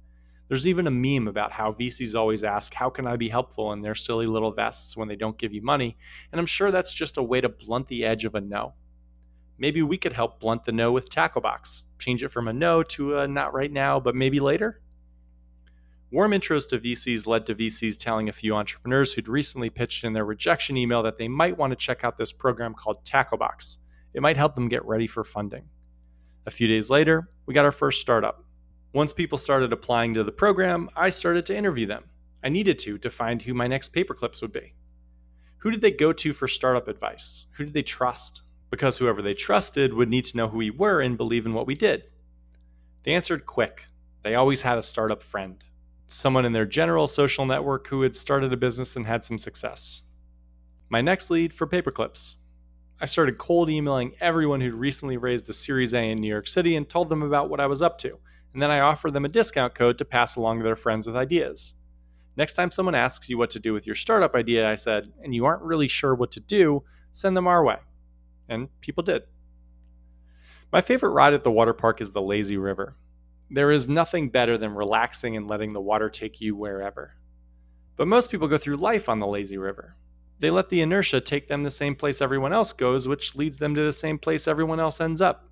There's 0.48 0.66
even 0.66 0.86
a 0.86 0.90
meme 0.90 1.28
about 1.28 1.52
how 1.52 1.72
VCs 1.72 2.14
always 2.14 2.44
ask, 2.44 2.74
How 2.74 2.90
can 2.90 3.06
I 3.06 3.16
be 3.16 3.30
helpful 3.30 3.72
in 3.72 3.80
their 3.80 3.94
silly 3.94 4.26
little 4.26 4.52
vests 4.52 4.94
when 4.94 5.08
they 5.08 5.16
don't 5.16 5.38
give 5.38 5.54
you 5.54 5.62
money? 5.62 5.96
And 6.30 6.38
I'm 6.38 6.46
sure 6.46 6.70
that's 6.70 6.92
just 6.92 7.16
a 7.16 7.22
way 7.22 7.40
to 7.40 7.48
blunt 7.48 7.88
the 7.88 8.04
edge 8.04 8.26
of 8.26 8.34
a 8.34 8.40
no. 8.42 8.74
Maybe 9.62 9.80
we 9.80 9.96
could 9.96 10.12
help 10.12 10.40
blunt 10.40 10.64
the 10.64 10.72
no 10.72 10.90
with 10.90 11.08
Tacklebox, 11.08 11.84
change 12.00 12.24
it 12.24 12.30
from 12.30 12.48
a 12.48 12.52
no 12.52 12.82
to 12.82 13.18
a 13.18 13.28
not 13.28 13.54
right 13.54 13.70
now, 13.70 14.00
but 14.00 14.16
maybe 14.16 14.40
later. 14.40 14.80
Warm 16.10 16.32
intros 16.32 16.68
to 16.70 16.80
VCs 16.80 17.28
led 17.28 17.46
to 17.46 17.54
VCs 17.54 17.96
telling 17.96 18.28
a 18.28 18.32
few 18.32 18.56
entrepreneurs 18.56 19.12
who'd 19.12 19.28
recently 19.28 19.70
pitched 19.70 20.02
in 20.02 20.14
their 20.14 20.24
rejection 20.24 20.76
email 20.76 21.04
that 21.04 21.16
they 21.16 21.28
might 21.28 21.56
want 21.56 21.70
to 21.70 21.76
check 21.76 22.02
out 22.02 22.16
this 22.16 22.32
program 22.32 22.74
called 22.74 23.04
Tacklebox. 23.04 23.76
It 24.14 24.20
might 24.20 24.36
help 24.36 24.56
them 24.56 24.68
get 24.68 24.84
ready 24.84 25.06
for 25.06 25.22
funding. 25.22 25.68
A 26.44 26.50
few 26.50 26.66
days 26.66 26.90
later, 26.90 27.30
we 27.46 27.54
got 27.54 27.64
our 27.64 27.70
first 27.70 28.00
startup. 28.00 28.44
Once 28.92 29.12
people 29.12 29.38
started 29.38 29.72
applying 29.72 30.12
to 30.14 30.24
the 30.24 30.32
program, 30.32 30.90
I 30.96 31.10
started 31.10 31.46
to 31.46 31.56
interview 31.56 31.86
them. 31.86 32.02
I 32.42 32.48
needed 32.48 32.80
to 32.80 32.98
to 32.98 33.10
find 33.10 33.40
who 33.40 33.54
my 33.54 33.68
next 33.68 33.94
paperclips 33.94 34.42
would 34.42 34.52
be. 34.52 34.74
Who 35.58 35.70
did 35.70 35.82
they 35.82 35.92
go 35.92 36.12
to 36.14 36.32
for 36.32 36.48
startup 36.48 36.88
advice? 36.88 37.46
Who 37.52 37.64
did 37.64 37.74
they 37.74 37.84
trust? 37.84 38.42
Because 38.72 38.98
whoever 38.98 39.22
they 39.22 39.34
trusted 39.34 39.94
would 39.94 40.08
need 40.08 40.24
to 40.24 40.36
know 40.36 40.48
who 40.48 40.58
we 40.58 40.70
were 40.70 41.00
and 41.00 41.16
believe 41.16 41.46
in 41.46 41.54
what 41.54 41.68
we 41.68 41.76
did. 41.76 42.02
They 43.04 43.14
answered 43.14 43.46
quick. 43.46 43.86
They 44.22 44.34
always 44.34 44.62
had 44.62 44.78
a 44.78 44.82
startup 44.82 45.22
friend, 45.22 45.62
someone 46.08 46.44
in 46.44 46.52
their 46.52 46.66
general 46.66 47.06
social 47.06 47.46
network 47.46 47.86
who 47.86 48.02
had 48.02 48.16
started 48.16 48.52
a 48.52 48.56
business 48.56 48.96
and 48.96 49.06
had 49.06 49.24
some 49.24 49.38
success. 49.38 50.02
My 50.88 51.00
next 51.00 51.30
lead 51.30 51.52
for 51.52 51.68
paperclips. 51.68 52.34
I 53.00 53.04
started 53.04 53.38
cold 53.38 53.70
emailing 53.70 54.16
everyone 54.20 54.60
who'd 54.60 54.74
recently 54.74 55.16
raised 55.16 55.48
a 55.48 55.52
Series 55.52 55.94
A 55.94 56.10
in 56.10 56.20
New 56.20 56.28
York 56.28 56.48
City 56.48 56.74
and 56.74 56.88
told 56.88 57.08
them 57.08 57.22
about 57.22 57.48
what 57.48 57.60
I 57.60 57.66
was 57.66 57.82
up 57.82 57.98
to 57.98 58.18
and 58.52 58.62
then 58.62 58.70
I 58.70 58.80
offered 58.80 59.12
them 59.12 59.24
a 59.24 59.28
discount 59.28 59.74
code 59.74 59.98
to 59.98 60.04
pass 60.04 60.36
along 60.36 60.58
to 60.58 60.64
their 60.64 60.76
friends 60.76 61.06
with 61.06 61.16
ideas. 61.16 61.74
Next 62.36 62.54
time 62.54 62.70
someone 62.70 62.94
asks 62.94 63.28
you 63.28 63.38
what 63.38 63.50
to 63.50 63.60
do 63.60 63.72
with 63.72 63.86
your 63.86 63.94
startup 63.94 64.34
idea, 64.34 64.70
I 64.70 64.74
said, 64.74 65.12
and 65.22 65.34
you 65.34 65.44
aren't 65.44 65.62
really 65.62 65.88
sure 65.88 66.14
what 66.14 66.30
to 66.32 66.40
do, 66.40 66.82
send 67.12 67.36
them 67.36 67.46
our 67.46 67.64
way. 67.64 67.76
And 68.52 68.68
people 68.80 69.02
did. 69.02 69.22
My 70.72 70.80
favorite 70.80 71.10
ride 71.10 71.34
at 71.34 71.44
the 71.44 71.50
water 71.50 71.72
park 71.72 72.00
is 72.00 72.12
the 72.12 72.22
lazy 72.22 72.56
river. 72.56 72.96
There 73.50 73.72
is 73.72 73.88
nothing 73.88 74.28
better 74.30 74.56
than 74.56 74.74
relaxing 74.74 75.36
and 75.36 75.48
letting 75.48 75.72
the 75.72 75.80
water 75.80 76.08
take 76.08 76.40
you 76.40 76.54
wherever. 76.54 77.16
But 77.96 78.08
most 78.08 78.30
people 78.30 78.48
go 78.48 78.58
through 78.58 78.76
life 78.76 79.08
on 79.08 79.18
the 79.18 79.26
lazy 79.26 79.58
river. 79.58 79.96
They 80.38 80.50
let 80.50 80.68
the 80.68 80.80
inertia 80.80 81.20
take 81.20 81.48
them 81.48 81.62
the 81.62 81.70
same 81.70 81.94
place 81.94 82.20
everyone 82.20 82.52
else 82.52 82.72
goes, 82.72 83.06
which 83.06 83.36
leads 83.36 83.58
them 83.58 83.74
to 83.74 83.82
the 83.82 83.92
same 83.92 84.18
place 84.18 84.48
everyone 84.48 84.80
else 84.80 85.00
ends 85.00 85.20
up 85.20 85.48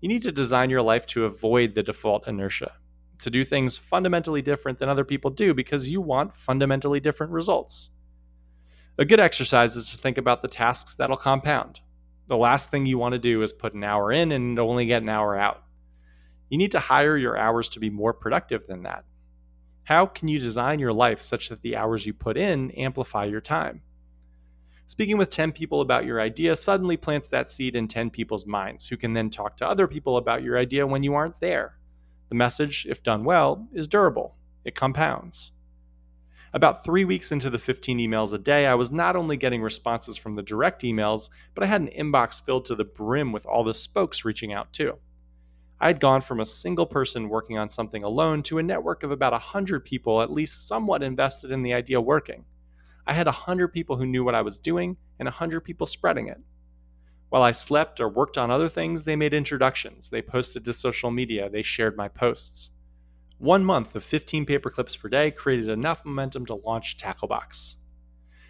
you 0.00 0.08
need 0.08 0.22
to 0.22 0.32
design 0.32 0.70
your 0.70 0.82
life 0.82 1.06
to 1.06 1.24
avoid 1.24 1.74
the 1.74 1.82
default 1.82 2.28
inertia, 2.28 2.72
to 3.18 3.30
do 3.30 3.44
things 3.44 3.76
fundamentally 3.76 4.42
different 4.42 4.78
than 4.78 4.88
other 4.88 5.04
people 5.04 5.30
do 5.30 5.52
because 5.54 5.88
you 5.88 6.00
want 6.00 6.32
fundamentally 6.32 7.00
different 7.00 7.32
results. 7.32 7.90
A 8.98 9.04
good 9.04 9.20
exercise 9.20 9.76
is 9.76 9.90
to 9.90 9.96
think 9.96 10.18
about 10.18 10.42
the 10.42 10.48
tasks 10.48 10.94
that'll 10.94 11.16
compound. 11.16 11.80
The 12.28 12.36
last 12.36 12.70
thing 12.70 12.84
you 12.84 12.98
want 12.98 13.14
to 13.14 13.18
do 13.18 13.42
is 13.42 13.54
put 13.54 13.72
an 13.72 13.82
hour 13.82 14.12
in 14.12 14.32
and 14.32 14.58
only 14.58 14.84
get 14.84 15.02
an 15.02 15.08
hour 15.08 15.36
out. 15.36 15.64
You 16.50 16.58
need 16.58 16.72
to 16.72 16.78
hire 16.78 17.16
your 17.16 17.38
hours 17.38 17.70
to 17.70 17.80
be 17.80 17.88
more 17.88 18.12
productive 18.12 18.66
than 18.66 18.82
that. 18.82 19.04
How 19.84 20.04
can 20.04 20.28
you 20.28 20.38
design 20.38 20.78
your 20.78 20.92
life 20.92 21.22
such 21.22 21.48
that 21.48 21.62
the 21.62 21.76
hours 21.76 22.06
you 22.06 22.12
put 22.12 22.36
in 22.36 22.70
amplify 22.72 23.24
your 23.24 23.40
time? 23.40 23.80
Speaking 24.84 25.16
with 25.16 25.30
10 25.30 25.52
people 25.52 25.80
about 25.80 26.04
your 26.04 26.20
idea 26.20 26.54
suddenly 26.54 26.98
plants 26.98 27.28
that 27.30 27.50
seed 27.50 27.74
in 27.74 27.88
10 27.88 28.10
people's 28.10 28.46
minds, 28.46 28.86
who 28.86 28.98
can 28.98 29.14
then 29.14 29.30
talk 29.30 29.56
to 29.56 29.68
other 29.68 29.86
people 29.86 30.18
about 30.18 30.42
your 30.42 30.58
idea 30.58 30.86
when 30.86 31.02
you 31.02 31.14
aren't 31.14 31.40
there. 31.40 31.78
The 32.28 32.34
message, 32.34 32.86
if 32.88 33.02
done 33.02 33.24
well, 33.24 33.66
is 33.72 33.88
durable, 33.88 34.36
it 34.66 34.74
compounds. 34.74 35.52
About 36.54 36.82
three 36.82 37.04
weeks 37.04 37.30
into 37.30 37.50
the 37.50 37.58
15 37.58 37.98
emails 37.98 38.32
a 38.32 38.38
day, 38.38 38.66
I 38.66 38.74
was 38.74 38.90
not 38.90 39.16
only 39.16 39.36
getting 39.36 39.60
responses 39.60 40.16
from 40.16 40.32
the 40.32 40.42
direct 40.42 40.82
emails, 40.82 41.28
but 41.54 41.62
I 41.62 41.66
had 41.66 41.82
an 41.82 41.88
inbox 41.88 42.44
filled 42.44 42.64
to 42.66 42.74
the 42.74 42.84
brim 42.84 43.32
with 43.32 43.44
all 43.44 43.64
the 43.64 43.74
spokes 43.74 44.24
reaching 44.24 44.52
out 44.52 44.72
too. 44.72 44.98
I 45.78 45.88
had 45.88 46.00
gone 46.00 46.22
from 46.22 46.40
a 46.40 46.46
single 46.46 46.86
person 46.86 47.28
working 47.28 47.58
on 47.58 47.68
something 47.68 48.02
alone 48.02 48.42
to 48.44 48.58
a 48.58 48.62
network 48.62 49.02
of 49.02 49.12
about 49.12 49.32
100 49.32 49.84
people 49.84 50.22
at 50.22 50.32
least 50.32 50.66
somewhat 50.66 51.02
invested 51.02 51.50
in 51.50 51.62
the 51.62 51.74
idea 51.74 52.00
working. 52.00 52.46
I 53.06 53.12
had 53.12 53.26
100 53.26 53.68
people 53.68 53.96
who 53.96 54.06
knew 54.06 54.24
what 54.24 54.34
I 54.34 54.42
was 54.42 54.58
doing 54.58 54.96
and 55.18 55.26
100 55.26 55.60
people 55.60 55.86
spreading 55.86 56.28
it. 56.28 56.38
While 57.28 57.42
I 57.42 57.50
slept 57.50 58.00
or 58.00 58.08
worked 58.08 58.38
on 58.38 58.50
other 58.50 58.70
things, 58.70 59.04
they 59.04 59.16
made 59.16 59.34
introductions, 59.34 60.08
they 60.08 60.22
posted 60.22 60.64
to 60.64 60.72
social 60.72 61.10
media, 61.10 61.50
they 61.50 61.62
shared 61.62 61.96
my 61.96 62.08
posts. 62.08 62.70
One 63.38 63.64
month 63.64 63.94
of 63.94 64.02
15 64.02 64.46
paper 64.46 64.68
clips 64.68 64.96
per 64.96 65.08
day 65.08 65.30
created 65.30 65.68
enough 65.68 66.04
momentum 66.04 66.44
to 66.46 66.56
launch 66.56 66.96
Tacklebox. 66.96 67.76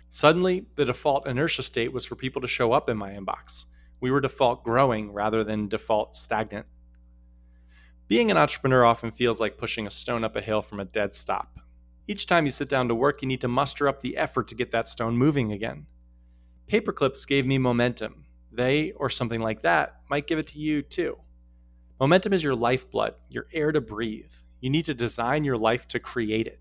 Suddenly, 0.09 0.64
the 0.76 0.87
default 0.87 1.28
inertia 1.28 1.62
state 1.62 1.92
was 1.92 2.07
for 2.07 2.16
people 2.16 2.40
to 2.40 2.49
show 2.49 2.73
up 2.73 2.88
in 2.88 2.97
my 2.97 3.11
inbox. 3.11 3.66
We 4.00 4.11
were 4.11 4.23
default 4.23 4.64
growing 4.64 5.12
rather 5.12 5.45
than 5.45 5.68
default 5.68 6.16
stagnant. 6.16 6.64
Being 8.07 8.30
an 8.30 8.38
entrepreneur 8.38 8.87
often 8.87 9.11
feels 9.11 9.38
like 9.38 9.59
pushing 9.59 9.87
a 9.87 9.90
stone 9.90 10.25
up 10.25 10.37
a 10.37 10.40
hill 10.40 10.62
from 10.62 10.80
a 10.80 10.87
dead 10.87 11.14
stop. 11.14 11.59
Each 12.07 12.25
time 12.25 12.47
you 12.47 12.50
sit 12.50 12.71
down 12.71 12.88
to 12.88 12.95
work, 12.95 13.21
you 13.21 13.28
need 13.28 13.42
to 13.42 13.49
muster 13.49 13.88
up 13.88 14.00
the 14.00 14.16
effort 14.16 14.49
to 14.49 14.54
get 14.54 14.71
that 14.71 14.88
stone 14.88 15.18
moving 15.18 15.52
again. 15.52 15.87
Paperclips 16.66 17.28
gave 17.28 17.45
me 17.45 17.59
momentum. 17.59 18.25
They, 18.50 18.92
or 18.92 19.11
something 19.11 19.42
like 19.42 19.61
that, 19.61 20.00
might 20.09 20.26
give 20.26 20.38
it 20.38 20.47
to 20.49 20.59
you 20.59 20.80
too. 20.80 21.18
Momentum 22.00 22.33
is 22.33 22.42
your 22.42 22.57
lifeblood, 22.57 23.16
your 23.28 23.49
air 23.52 23.71
to 23.71 23.83
breathe. 23.83 24.33
You 24.61 24.71
need 24.71 24.87
to 24.87 24.95
design 24.95 25.45
your 25.45 25.57
life 25.57 25.87
to 25.88 26.00
create 26.00 26.47
it. 26.47 26.61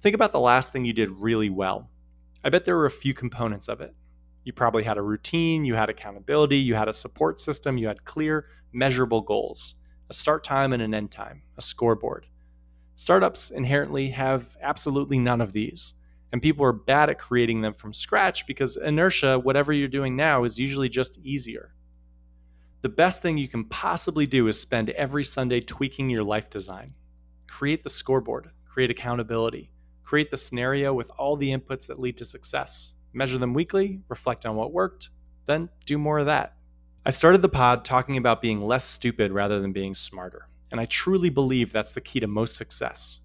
Think 0.00 0.14
about 0.14 0.32
the 0.32 0.40
last 0.40 0.72
thing 0.72 0.84
you 0.84 0.92
did 0.92 1.10
really 1.10 1.50
well. 1.50 1.90
I 2.42 2.48
bet 2.48 2.64
there 2.64 2.76
were 2.76 2.86
a 2.86 2.90
few 2.90 3.12
components 3.12 3.68
of 3.68 3.80
it. 3.80 3.94
You 4.44 4.52
probably 4.52 4.84
had 4.84 4.96
a 4.96 5.02
routine, 5.02 5.64
you 5.64 5.74
had 5.74 5.90
accountability, 5.90 6.56
you 6.56 6.74
had 6.74 6.88
a 6.88 6.94
support 6.94 7.40
system, 7.40 7.76
you 7.76 7.88
had 7.88 8.04
clear, 8.04 8.46
measurable 8.72 9.20
goals, 9.20 9.74
a 10.08 10.14
start 10.14 10.42
time 10.42 10.72
and 10.72 10.82
an 10.82 10.94
end 10.94 11.10
time, 11.10 11.42
a 11.58 11.62
scoreboard. 11.62 12.26
Startups 12.94 13.50
inherently 13.50 14.10
have 14.10 14.56
absolutely 14.62 15.18
none 15.18 15.40
of 15.40 15.52
these. 15.52 15.94
And 16.32 16.40
people 16.40 16.64
are 16.64 16.72
bad 16.72 17.10
at 17.10 17.18
creating 17.18 17.60
them 17.60 17.74
from 17.74 17.92
scratch 17.92 18.46
because 18.46 18.76
inertia, 18.76 19.38
whatever 19.38 19.72
you're 19.72 19.88
doing 19.88 20.14
now, 20.14 20.44
is 20.44 20.60
usually 20.60 20.88
just 20.88 21.18
easier. 21.24 21.74
The 22.82 22.88
best 22.88 23.22
thing 23.22 23.36
you 23.36 23.48
can 23.48 23.64
possibly 23.64 24.26
do 24.26 24.48
is 24.48 24.58
spend 24.58 24.90
every 24.90 25.24
Sunday 25.24 25.60
tweaking 25.60 26.10
your 26.10 26.24
life 26.24 26.48
design. 26.50 26.94
Create 27.46 27.82
the 27.82 27.90
scoreboard, 27.90 28.50
create 28.66 28.90
accountability, 28.90 29.70
create 30.02 30.30
the 30.30 30.36
scenario 30.36 30.94
with 30.94 31.10
all 31.18 31.36
the 31.36 31.50
inputs 31.50 31.86
that 31.86 32.00
lead 32.00 32.16
to 32.18 32.24
success. 32.24 32.94
Measure 33.12 33.38
them 33.38 33.54
weekly, 33.54 34.00
reflect 34.08 34.46
on 34.46 34.56
what 34.56 34.72
worked, 34.72 35.10
then 35.46 35.68
do 35.84 35.98
more 35.98 36.20
of 36.20 36.26
that. 36.26 36.56
I 37.04 37.10
started 37.10 37.42
the 37.42 37.48
pod 37.48 37.84
talking 37.84 38.16
about 38.16 38.42
being 38.42 38.60
less 38.60 38.84
stupid 38.84 39.32
rather 39.32 39.60
than 39.60 39.72
being 39.72 39.94
smarter 39.94 40.50
and 40.70 40.80
I 40.80 40.86
truly 40.86 41.30
believe 41.30 41.72
that's 41.72 41.94
the 41.94 42.00
key 42.00 42.20
to 42.20 42.26
most 42.26 42.56
success. 42.56 43.20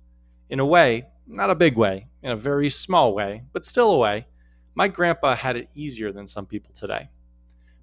In 0.50 0.59
a 0.59 0.65
way, 0.65 1.07
not 1.27 1.50
a 1.50 1.55
big 1.55 1.77
way, 1.77 2.07
in 2.24 2.31
a 2.31 2.35
very 2.35 2.69
small 2.69 3.13
way, 3.13 3.43
but 3.53 3.65
still 3.65 3.91
a 3.91 3.97
way, 3.97 4.27
my 4.75 4.88
grandpa 4.88 5.35
had 5.35 5.55
it 5.55 5.69
easier 5.75 6.12
than 6.12 6.25
some 6.25 6.45
people 6.45 6.74
today. 6.74 7.09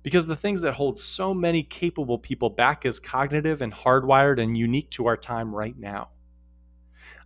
Because 0.03 0.27
the 0.27 0.37
things 0.37 0.63
that 0.63 0.75
hold 0.75 0.99
so 0.99 1.33
many 1.33 1.63
capable 1.63 2.19
people 2.19 2.51
back 2.51 2.85
is 2.85 2.99
cognitive 2.99 3.63
and 3.63 3.73
hardwired 3.73 4.41
and 4.43 4.57
unique 4.57 4.91
to 4.91 5.07
our 5.07 5.17
time 5.17 5.55
right 5.55 5.79
now. 5.79 6.11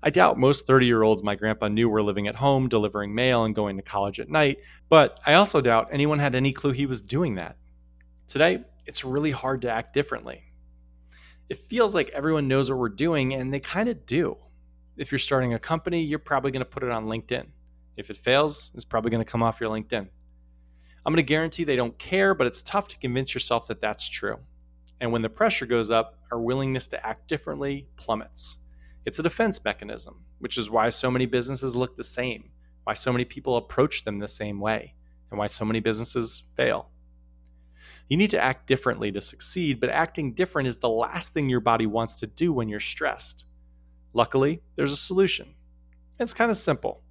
I 0.03 0.11
doubt 0.11 0.39
most 0.39 0.67
30 0.67 0.87
year 0.87 1.03
olds 1.03 1.23
my 1.23 1.35
grandpa 1.35 1.69
knew 1.69 1.89
were 1.89 2.03
living 2.03 2.29
at 2.29 2.37
home, 2.37 2.69
delivering 2.69 3.15
mail, 3.15 3.45
and 3.45 3.55
going 3.55 3.77
to 3.77 3.83
college 3.83 4.21
at 4.21 4.29
night, 4.29 4.59
but 4.89 5.19
I 5.27 5.35
also 5.35 5.61
doubt 5.61 5.89
anyone 5.91 6.19
had 6.19 6.35
any 6.35 6.53
clue 6.53 6.73
he 6.73 6.87
was 6.87 7.01
doing 7.01 7.37
that. 7.37 7.57
Today, 8.29 8.65
it's 8.85 9.05
really 9.05 9.31
hard 9.31 9.63
to 9.63 9.71
act 9.71 9.95
differently 9.95 10.47
it 11.49 11.59
feels 11.59 11.95
like 11.95 12.11
everyone 12.11 12.49
knows 12.49 12.71
what 12.71 12.79
we're 12.79 12.89
doing, 12.89 13.35
and 13.35 13.53
they 13.53 13.61
kind 13.61 13.89
of 13.89 14.05
do. 14.07 14.37
If 14.97 15.13
you're 15.13 15.19
starting 15.19 15.55
a 15.55 15.59
company, 15.59 16.03
you're 16.03 16.19
probably 16.19 16.51
going 16.51 16.65
to 16.65 16.71
put 16.71 16.83
it 16.83 16.91
on 16.91 17.07
LinkedIn. 17.07 17.47
If 17.97 18.11
it 18.11 18.17
fails, 18.17 18.73
it's 18.75 18.85
probably 18.85 19.11
going 19.11 19.25
to 19.25 19.31
come 19.31 19.43
off 19.43 19.61
your 19.61 19.71
LinkedIn. 19.71 20.09
I'm 21.07 21.13
going 21.13 21.25
to 21.25 21.29
guarantee 21.29 21.63
they 21.63 21.77
don't 21.77 21.97
care, 21.99 22.35
but 22.35 22.49
it's 22.49 22.65
tough 22.65 22.89
to 22.89 22.99
convince 22.99 23.33
yourself 23.33 23.69
that 23.69 23.81
that's 23.81 24.09
true. 24.09 24.41
And 25.01 25.13
when 25.13 25.23
the 25.23 25.29
pressure 25.29 25.65
goes 25.65 25.89
up, 25.89 26.19
our 26.33 26.41
willingness 26.41 26.89
to 26.89 27.07
act 27.07 27.29
differently 27.29 27.87
plummets. 27.97 28.59
It's 29.05 29.21
a 29.21 29.23
defense 29.23 29.65
mechanism, 29.65 30.25
which 30.41 30.59
is 30.59 30.69
why 30.69 30.89
so 30.89 31.09
many 31.09 31.27
businesses 31.27 31.77
look 31.77 31.97
the 31.97 32.03
same, 32.03 32.51
why 32.83 32.95
so 32.95 33.13
many 33.13 33.25
people 33.25 33.57
approach 33.57 34.05
them 34.05 34.19
the 34.19 34.27
same 34.27 34.59
way, 34.59 34.95
and 35.31 35.39
why 35.39 35.47
so 35.47 35.65
many 35.65 35.79
businesses 35.79 36.43
fail. 36.57 36.91
You 38.09 38.17
need 38.17 38.31
to 38.31 38.43
act 38.43 38.67
differently 38.67 39.13
to 39.13 39.23
succeed, 39.23 39.79
but 39.79 39.91
acting 39.91 40.35
different 40.35 40.67
is 40.67 40.79
the 40.79 40.89
last 40.89 41.33
thing 41.33 41.49
your 41.49 41.61
body 41.61 41.87
wants 41.87 42.17
to 42.17 42.27
do 42.27 42.53
when 42.53 42.69
you're 42.69 42.81
stressed. 42.81 43.45
Luckily, 44.13 44.61
there's 44.75 44.93
a 44.93 44.97
solution. 44.97 45.55
It's 46.19 46.35
kind 46.35 46.51
of 46.51 46.57
simple. 46.57 47.05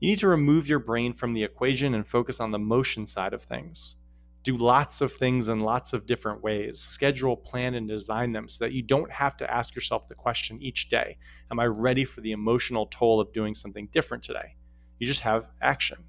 You 0.00 0.10
need 0.10 0.18
to 0.18 0.28
remove 0.28 0.68
your 0.68 0.80
brain 0.80 1.12
from 1.12 1.32
the 1.32 1.44
equation 1.44 1.94
and 1.94 2.06
focus 2.06 2.40
on 2.40 2.50
the 2.50 2.58
motion 2.58 3.06
side 3.06 3.32
of 3.32 3.42
things. 3.42 3.96
Do 4.42 4.56
lots 4.56 5.00
of 5.00 5.12
things 5.12 5.48
in 5.48 5.60
lots 5.60 5.94
of 5.94 6.04
different 6.04 6.42
ways. 6.42 6.78
Schedule, 6.78 7.36
plan, 7.36 7.74
and 7.74 7.88
design 7.88 8.32
them 8.32 8.48
so 8.48 8.64
that 8.64 8.72
you 8.72 8.82
don't 8.82 9.10
have 9.10 9.38
to 9.38 9.50
ask 9.50 9.74
yourself 9.74 10.06
the 10.06 10.14
question 10.14 10.60
each 10.60 10.90
day 10.90 11.16
Am 11.50 11.58
I 11.58 11.66
ready 11.66 12.04
for 12.04 12.20
the 12.20 12.32
emotional 12.32 12.86
toll 12.86 13.20
of 13.20 13.32
doing 13.32 13.54
something 13.54 13.88
different 13.92 14.22
today? 14.22 14.56
You 14.98 15.06
just 15.06 15.20
have 15.20 15.48
action. 15.62 16.04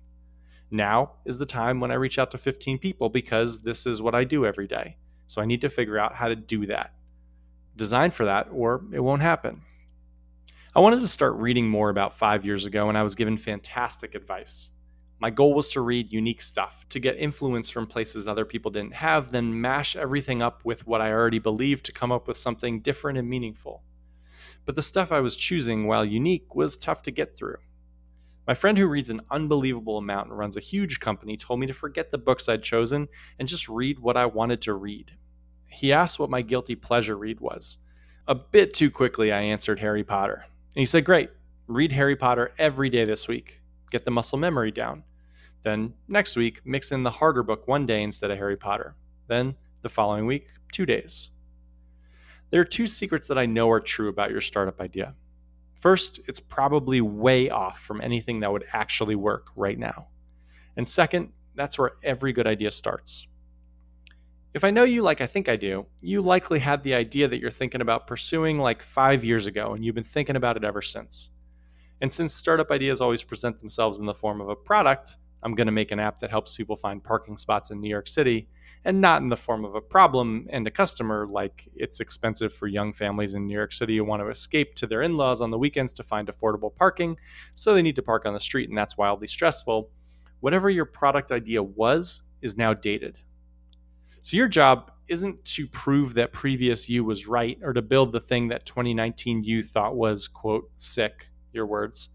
Now 0.71 1.13
is 1.23 1.37
the 1.37 1.45
time 1.45 1.79
when 1.79 1.91
I 1.91 1.95
reach 1.95 2.19
out 2.19 2.31
to 2.31 2.37
15 2.37 2.79
people 2.79 3.07
because 3.07 3.61
this 3.61 3.85
is 3.85 4.01
what 4.01 4.15
I 4.15 4.23
do 4.25 4.45
every 4.45 4.67
day. 4.67 4.97
So 5.27 5.41
I 5.41 5.45
need 5.45 5.61
to 5.61 5.69
figure 5.69 5.97
out 5.97 6.15
how 6.15 6.27
to 6.27 6.35
do 6.35 6.65
that. 6.67 6.93
Design 7.75 8.11
for 8.11 8.25
that, 8.25 8.47
or 8.51 8.83
it 8.91 8.99
won't 8.99 9.21
happen. 9.21 9.61
I 10.75 10.81
wanted 10.81 10.99
to 10.99 11.07
start 11.07 11.35
reading 11.35 11.69
more 11.69 11.89
about 11.89 12.17
five 12.17 12.43
years 12.43 12.65
ago, 12.65 12.89
and 12.89 12.97
I 12.97 13.03
was 13.03 13.15
given 13.15 13.37
fantastic 13.37 14.13
advice. 14.13 14.71
My 15.19 15.29
goal 15.29 15.53
was 15.53 15.69
to 15.69 15.79
read 15.79 16.11
unique 16.11 16.41
stuff, 16.41 16.85
to 16.89 16.99
get 16.99 17.17
influence 17.17 17.69
from 17.69 17.87
places 17.87 18.27
other 18.27 18.43
people 18.43 18.69
didn't 18.71 18.95
have, 18.95 19.31
then 19.31 19.61
mash 19.61 19.95
everything 19.95 20.41
up 20.41 20.65
with 20.65 20.85
what 20.85 20.99
I 20.99 21.13
already 21.13 21.39
believed 21.39 21.85
to 21.85 21.93
come 21.93 22.11
up 22.11 22.27
with 22.27 22.35
something 22.35 22.81
different 22.81 23.17
and 23.17 23.29
meaningful. 23.29 23.83
But 24.65 24.75
the 24.75 24.81
stuff 24.81 25.13
I 25.13 25.21
was 25.21 25.37
choosing, 25.37 25.87
while 25.87 26.03
unique, 26.03 26.55
was 26.55 26.75
tough 26.75 27.03
to 27.03 27.11
get 27.11 27.37
through. 27.37 27.55
My 28.45 28.53
friend 28.53 28.77
who 28.77 28.87
reads 28.87 29.09
an 29.09 29.21
unbelievable 29.31 29.97
amount 29.97 30.27
and 30.27 30.37
runs 30.37 30.57
a 30.57 30.59
huge 30.59 30.99
company 30.99 31.37
told 31.37 31.61
me 31.61 31.67
to 31.67 31.73
forget 31.73 32.11
the 32.11 32.17
books 32.17 32.49
I'd 32.49 32.63
chosen 32.63 33.07
and 33.39 33.47
just 33.47 33.69
read 33.69 33.99
what 33.99 34.17
I 34.17 34.25
wanted 34.25 34.61
to 34.63 34.73
read. 34.73 35.13
He 35.69 35.93
asked 35.93 36.19
what 36.19 36.29
my 36.29 36.41
guilty 36.41 36.75
pleasure 36.75 37.17
read 37.17 37.39
was. 37.39 37.77
A 38.27 38.35
bit 38.35 38.73
too 38.73 38.91
quickly, 38.91 39.31
I 39.31 39.39
answered 39.39 39.79
Harry 39.79 40.03
Potter. 40.03 40.43
And 40.75 40.81
he 40.81 40.85
said, 40.85 41.05
Great, 41.05 41.29
read 41.67 41.91
Harry 41.93 42.15
Potter 42.15 42.53
every 42.57 42.89
day 42.89 43.05
this 43.05 43.27
week. 43.27 43.61
Get 43.91 44.03
the 44.03 44.11
muscle 44.11 44.37
memory 44.37 44.71
down. 44.71 45.03
Then, 45.63 45.93
next 46.07 46.35
week, 46.35 46.61
mix 46.65 46.91
in 46.91 47.03
the 47.03 47.11
harder 47.11 47.43
book 47.43 47.67
one 47.67 47.85
day 47.85 48.03
instead 48.03 48.29
of 48.29 48.37
Harry 48.37 48.57
Potter. 48.57 48.95
Then, 49.27 49.55
the 49.83 49.89
following 49.89 50.25
week, 50.25 50.47
two 50.71 50.85
days. 50.85 51.31
There 52.51 52.61
are 52.61 52.65
two 52.65 52.87
secrets 52.87 53.27
that 53.29 53.37
I 53.37 53.45
know 53.45 53.71
are 53.71 53.79
true 53.79 54.09
about 54.09 54.31
your 54.31 54.41
startup 54.41 54.81
idea. 54.81 55.15
First, 55.73 56.19
it's 56.27 56.39
probably 56.39 56.99
way 57.01 57.49
off 57.49 57.79
from 57.79 58.01
anything 58.01 58.41
that 58.41 58.51
would 58.51 58.65
actually 58.73 59.15
work 59.15 59.47
right 59.55 59.79
now. 59.79 60.07
And 60.75 60.87
second, 60.87 61.31
that's 61.55 61.79
where 61.79 61.93
every 62.03 62.33
good 62.33 62.47
idea 62.47 62.71
starts. 62.71 63.27
If 64.55 64.63
I 64.63 64.69
know 64.69 64.85
you 64.85 65.01
like 65.01 65.19
I 65.19 65.27
think 65.27 65.49
I 65.49 65.57
do, 65.57 65.85
you 65.99 66.21
likely 66.21 66.59
had 66.59 66.81
the 66.81 66.95
idea 66.95 67.27
that 67.27 67.41
you're 67.41 67.51
thinking 67.51 67.81
about 67.81 68.07
pursuing 68.07 68.57
like 68.57 68.81
five 68.81 69.21
years 69.21 69.47
ago, 69.47 69.73
and 69.73 69.83
you've 69.83 69.95
been 69.95 70.03
thinking 70.05 70.37
about 70.37 70.55
it 70.55 70.63
ever 70.63 70.81
since. 70.81 71.31
And 71.99 72.11
since 72.11 72.33
startup 72.33 72.71
ideas 72.71 73.01
always 73.01 73.21
present 73.21 73.59
themselves 73.59 73.99
in 73.99 74.05
the 74.05 74.13
form 74.13 74.39
of 74.39 74.47
a 74.47 74.55
product, 74.55 75.17
I'm 75.43 75.55
going 75.55 75.67
to 75.67 75.73
make 75.73 75.91
an 75.91 75.99
app 75.99 76.19
that 76.19 76.29
helps 76.29 76.55
people 76.55 76.77
find 76.77 77.03
parking 77.03 77.35
spots 77.35 77.69
in 77.69 77.81
New 77.81 77.89
York 77.89 78.07
City, 78.07 78.47
and 78.85 79.01
not 79.01 79.21
in 79.21 79.27
the 79.27 79.35
form 79.35 79.65
of 79.65 79.75
a 79.75 79.81
problem 79.81 80.47
and 80.49 80.65
a 80.65 80.71
customer 80.71 81.27
like 81.27 81.67
it's 81.75 81.99
expensive 81.99 82.53
for 82.53 82.67
young 82.67 82.93
families 82.93 83.33
in 83.33 83.47
New 83.47 83.55
York 83.55 83.73
City 83.73 83.97
who 83.97 84.05
want 84.05 84.21
to 84.21 84.29
escape 84.29 84.73
to 84.75 84.87
their 84.87 85.01
in 85.01 85.17
laws 85.17 85.41
on 85.41 85.51
the 85.51 85.59
weekends 85.59 85.91
to 85.91 86.01
find 86.01 86.29
affordable 86.29 86.73
parking, 86.73 87.17
so 87.55 87.73
they 87.73 87.81
need 87.81 87.97
to 87.97 88.01
park 88.01 88.25
on 88.25 88.31
the 88.31 88.39
street, 88.39 88.69
and 88.69 88.77
that's 88.77 88.97
wildly 88.97 89.27
stressful. 89.27 89.89
Whatever 90.39 90.69
your 90.69 90.85
product 90.85 91.33
idea 91.33 91.61
was, 91.61 92.23
is 92.41 92.55
now 92.55 92.73
dated. 92.73 93.17
So 94.25 94.37
your 94.37 94.47
job 94.47 94.91
isn't 95.07 95.45
to 95.45 95.67
prove 95.67 96.15
that 96.15 96.33
previous 96.33 96.89
you 96.89 97.03
was 97.03 97.27
right 97.27 97.59
or 97.61 97.73
to 97.73 97.81
build 97.83 98.11
the 98.11 98.19
thing 98.19 98.47
that 98.47 98.65
2019 98.65 99.43
you 99.43 99.61
thought 99.61 99.95
was, 99.95 100.27
quote, 100.27 100.67
sick, 100.79 101.29
your 101.53 101.67
words. 101.67 102.09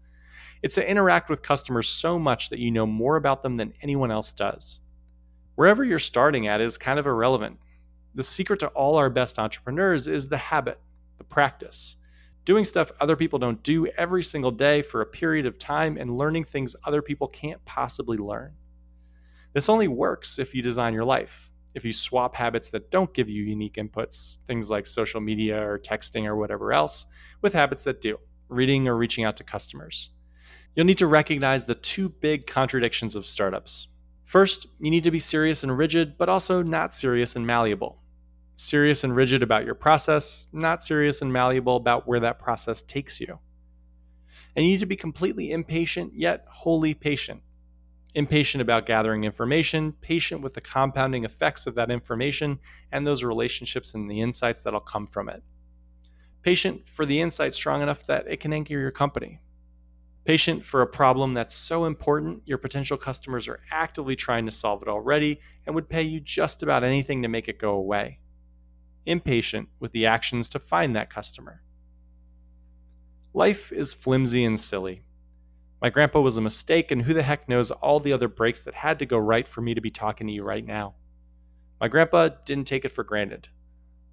It's 0.61 0.75
to 0.75 0.85
interact 0.85 1.29
with 1.29 1.41
customers 1.41 1.87
so 1.87 2.19
much 2.19 2.49
that 2.49 2.59
you 2.59 2.69
know 2.69 2.85
more 2.85 3.15
about 3.15 3.43
them 3.43 3.55
than 3.55 3.73
anyone 3.81 4.11
else 4.11 4.33
does. 4.33 4.81
Wherever 5.55 5.85
you're 5.85 5.99
starting 5.99 6.47
at 6.47 6.59
is 6.59 6.77
kind 6.77 6.99
of 6.99 7.05
irrelevant. 7.05 7.57
The 8.13 8.23
secret 8.23 8.59
to 8.59 8.67
all 8.67 8.97
our 8.97 9.09
best 9.09 9.39
entrepreneurs 9.39 10.09
is 10.09 10.27
the 10.27 10.35
habit, 10.35 10.81
the 11.17 11.23
practice. 11.23 11.95
Doing 12.43 12.65
stuff 12.65 12.91
other 12.99 13.15
people 13.15 13.39
don't 13.39 13.63
do 13.63 13.87
every 13.87 14.23
single 14.23 14.51
day 14.51 14.81
for 14.81 14.99
a 14.99 15.05
period 15.05 15.45
of 15.45 15.57
time 15.57 15.95
and 15.95 16.17
learning 16.17 16.43
things 16.43 16.75
other 16.83 17.01
people 17.01 17.29
can't 17.29 17.63
possibly 17.63 18.17
learn. 18.17 18.51
This 19.53 19.69
only 19.69 19.87
works 19.87 20.39
if 20.39 20.53
you 20.53 20.61
design 20.61 20.93
your 20.93 21.05
life 21.05 21.50
if 21.73 21.85
you 21.85 21.93
swap 21.93 22.35
habits 22.35 22.69
that 22.71 22.91
don't 22.91 23.13
give 23.13 23.29
you 23.29 23.43
unique 23.43 23.75
inputs, 23.75 24.39
things 24.47 24.69
like 24.69 24.85
social 24.85 25.21
media 25.21 25.61
or 25.61 25.79
texting 25.79 26.25
or 26.25 26.35
whatever 26.35 26.73
else, 26.73 27.05
with 27.41 27.53
habits 27.53 27.83
that 27.85 28.01
do, 28.01 28.17
reading 28.49 28.87
or 28.87 28.97
reaching 28.97 29.23
out 29.23 29.37
to 29.37 29.43
customers. 29.43 30.09
You'll 30.75 30.85
need 30.85 30.97
to 30.99 31.07
recognize 31.07 31.65
the 31.65 31.75
two 31.75 32.09
big 32.09 32.47
contradictions 32.47 33.15
of 33.15 33.25
startups. 33.25 33.87
First, 34.25 34.67
you 34.79 34.91
need 34.91 35.03
to 35.03 35.11
be 35.11 35.19
serious 35.19 35.63
and 35.63 35.77
rigid, 35.77 36.17
but 36.17 36.29
also 36.29 36.61
not 36.61 36.93
serious 36.93 37.35
and 37.35 37.45
malleable. 37.45 38.01
Serious 38.55 39.03
and 39.03 39.15
rigid 39.15 39.43
about 39.43 39.65
your 39.65 39.75
process, 39.75 40.47
not 40.53 40.83
serious 40.83 41.21
and 41.21 41.31
malleable 41.31 41.75
about 41.75 42.07
where 42.07 42.19
that 42.19 42.39
process 42.39 42.81
takes 42.81 43.19
you. 43.19 43.39
And 44.55 44.65
you 44.65 44.71
need 44.71 44.79
to 44.79 44.85
be 44.85 44.95
completely 44.95 45.51
impatient, 45.51 46.13
yet 46.13 46.45
wholly 46.49 46.93
patient 46.93 47.41
impatient 48.13 48.61
about 48.61 48.85
gathering 48.85 49.23
information, 49.23 49.93
patient 49.93 50.41
with 50.41 50.53
the 50.53 50.61
compounding 50.61 51.23
effects 51.23 51.65
of 51.65 51.75
that 51.75 51.91
information 51.91 52.59
and 52.91 53.05
those 53.05 53.23
relationships 53.23 53.93
and 53.93 54.09
the 54.09 54.21
insights 54.21 54.63
that'll 54.63 54.79
come 54.79 55.07
from 55.07 55.29
it. 55.29 55.43
Patient 56.41 56.87
for 56.87 57.05
the 57.05 57.21
insight 57.21 57.53
strong 57.53 57.81
enough 57.81 58.05
that 58.07 58.25
it 58.27 58.39
can 58.39 58.51
anchor 58.51 58.73
your 58.73 58.91
company. 58.91 59.39
Patient 60.25 60.63
for 60.63 60.81
a 60.81 60.87
problem 60.87 61.33
that's 61.33 61.55
so 61.55 61.85
important 61.85 62.43
your 62.45 62.57
potential 62.57 62.97
customers 62.97 63.47
are 63.47 63.61
actively 63.71 64.15
trying 64.15 64.45
to 64.45 64.51
solve 64.51 64.81
it 64.81 64.87
already 64.87 65.39
and 65.65 65.73
would 65.73 65.89
pay 65.89 66.03
you 66.03 66.19
just 66.19 66.63
about 66.63 66.83
anything 66.83 67.21
to 67.21 67.27
make 67.27 67.47
it 67.47 67.59
go 67.59 67.71
away. 67.71 68.19
Impatient 69.05 69.69
with 69.79 69.91
the 69.93 70.05
actions 70.05 70.49
to 70.49 70.59
find 70.59 70.95
that 70.95 71.09
customer. 71.09 71.63
Life 73.33 73.71
is 73.71 73.93
flimsy 73.93 74.43
and 74.43 74.59
silly 74.59 75.03
my 75.81 75.89
grandpa 75.89 76.19
was 76.21 76.37
a 76.37 76.41
mistake, 76.41 76.91
and 76.91 77.01
who 77.01 77.13
the 77.13 77.23
heck 77.23 77.49
knows 77.49 77.71
all 77.71 77.99
the 77.99 78.13
other 78.13 78.27
breaks 78.27 78.61
that 78.63 78.75
had 78.75 78.99
to 78.99 79.05
go 79.05 79.17
right 79.17 79.47
for 79.47 79.61
me 79.61 79.73
to 79.73 79.81
be 79.81 79.89
talking 79.89 80.27
to 80.27 80.33
you 80.33 80.43
right 80.43 80.65
now. 80.65 80.93
My 81.79 81.87
grandpa 81.87 82.29
didn't 82.45 82.67
take 82.67 82.85
it 82.85 82.91
for 82.91 83.03
granted. 83.03 83.47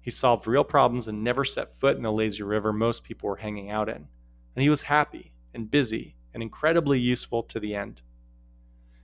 He 0.01 0.09
solved 0.09 0.47
real 0.47 0.63
problems 0.63 1.07
and 1.07 1.23
never 1.23 1.45
set 1.45 1.71
foot 1.71 1.95
in 1.95 2.01
the 2.01 2.11
lazy 2.11 2.41
river 2.41 2.73
most 2.73 3.03
people 3.03 3.29
were 3.29 3.35
hanging 3.35 3.69
out 3.69 3.87
in. 3.87 4.07
And 4.55 4.63
he 4.63 4.69
was 4.69 4.81
happy 4.81 5.33
and 5.53 5.69
busy 5.69 6.15
and 6.33 6.41
incredibly 6.41 6.99
useful 6.99 7.43
to 7.43 7.59
the 7.59 7.75
end. 7.75 8.01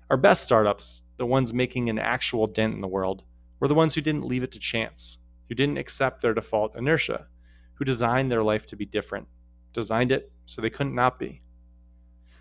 Our 0.09 0.17
best 0.17 0.43
startups, 0.43 1.03
the 1.17 1.25
ones 1.25 1.53
making 1.53 1.89
an 1.89 1.99
actual 1.99 2.47
dent 2.47 2.73
in 2.73 2.81
the 2.81 2.87
world, 2.87 3.23
were 3.59 3.67
the 3.67 3.75
ones 3.75 3.93
who 3.93 4.01
didn't 4.01 4.25
leave 4.25 4.43
it 4.43 4.51
to 4.53 4.59
chance, 4.59 5.19
who 5.49 5.55
didn't 5.55 5.77
accept 5.77 6.21
their 6.21 6.33
default 6.33 6.75
inertia, 6.75 7.27
who 7.75 7.85
designed 7.85 8.31
their 8.31 8.43
life 8.43 8.65
to 8.67 8.75
be 8.75 8.85
different, 8.85 9.27
designed 9.73 10.11
it 10.11 10.31
so 10.45 10.61
they 10.61 10.69
couldn't 10.71 10.95
not 10.95 11.19
be. 11.19 11.41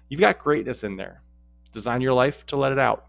You've 0.08 0.20
got 0.20 0.38
greatness 0.38 0.84
in 0.84 0.96
there. 0.96 1.22
Design 1.72 2.00
your 2.00 2.12
life 2.12 2.46
to 2.46 2.56
let 2.56 2.72
it 2.72 2.78
out. 2.78 3.06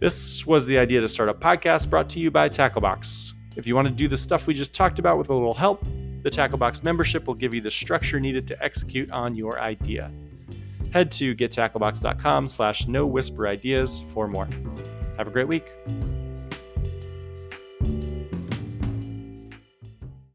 This 0.00 0.46
was 0.46 0.66
the 0.66 0.78
Idea 0.78 1.00
to 1.00 1.08
Startup 1.08 1.38
Podcast 1.40 1.90
brought 1.90 2.08
to 2.10 2.20
you 2.20 2.30
by 2.30 2.48
Tacklebox. 2.48 3.34
If 3.56 3.66
you 3.66 3.74
want 3.74 3.88
to 3.88 3.94
do 3.94 4.06
the 4.06 4.16
stuff 4.16 4.46
we 4.46 4.54
just 4.54 4.72
talked 4.72 5.00
about 5.00 5.18
with 5.18 5.28
a 5.28 5.34
little 5.34 5.52
help, 5.52 5.84
the 6.22 6.30
Tacklebox 6.30 6.84
membership 6.84 7.26
will 7.26 7.34
give 7.34 7.52
you 7.52 7.60
the 7.60 7.70
structure 7.70 8.20
needed 8.20 8.46
to 8.48 8.62
execute 8.62 9.10
on 9.10 9.34
your 9.34 9.58
idea. 9.60 10.10
Head 10.92 11.10
to 11.12 11.34
gettacklebox.com 11.34 12.46
slash 12.46 12.86
no 12.86 13.06
whisper 13.06 13.48
ideas 13.48 14.00
for 14.12 14.28
more. 14.28 14.48
Have 15.16 15.26
a 15.26 15.30
great 15.30 15.48
week. 15.48 15.66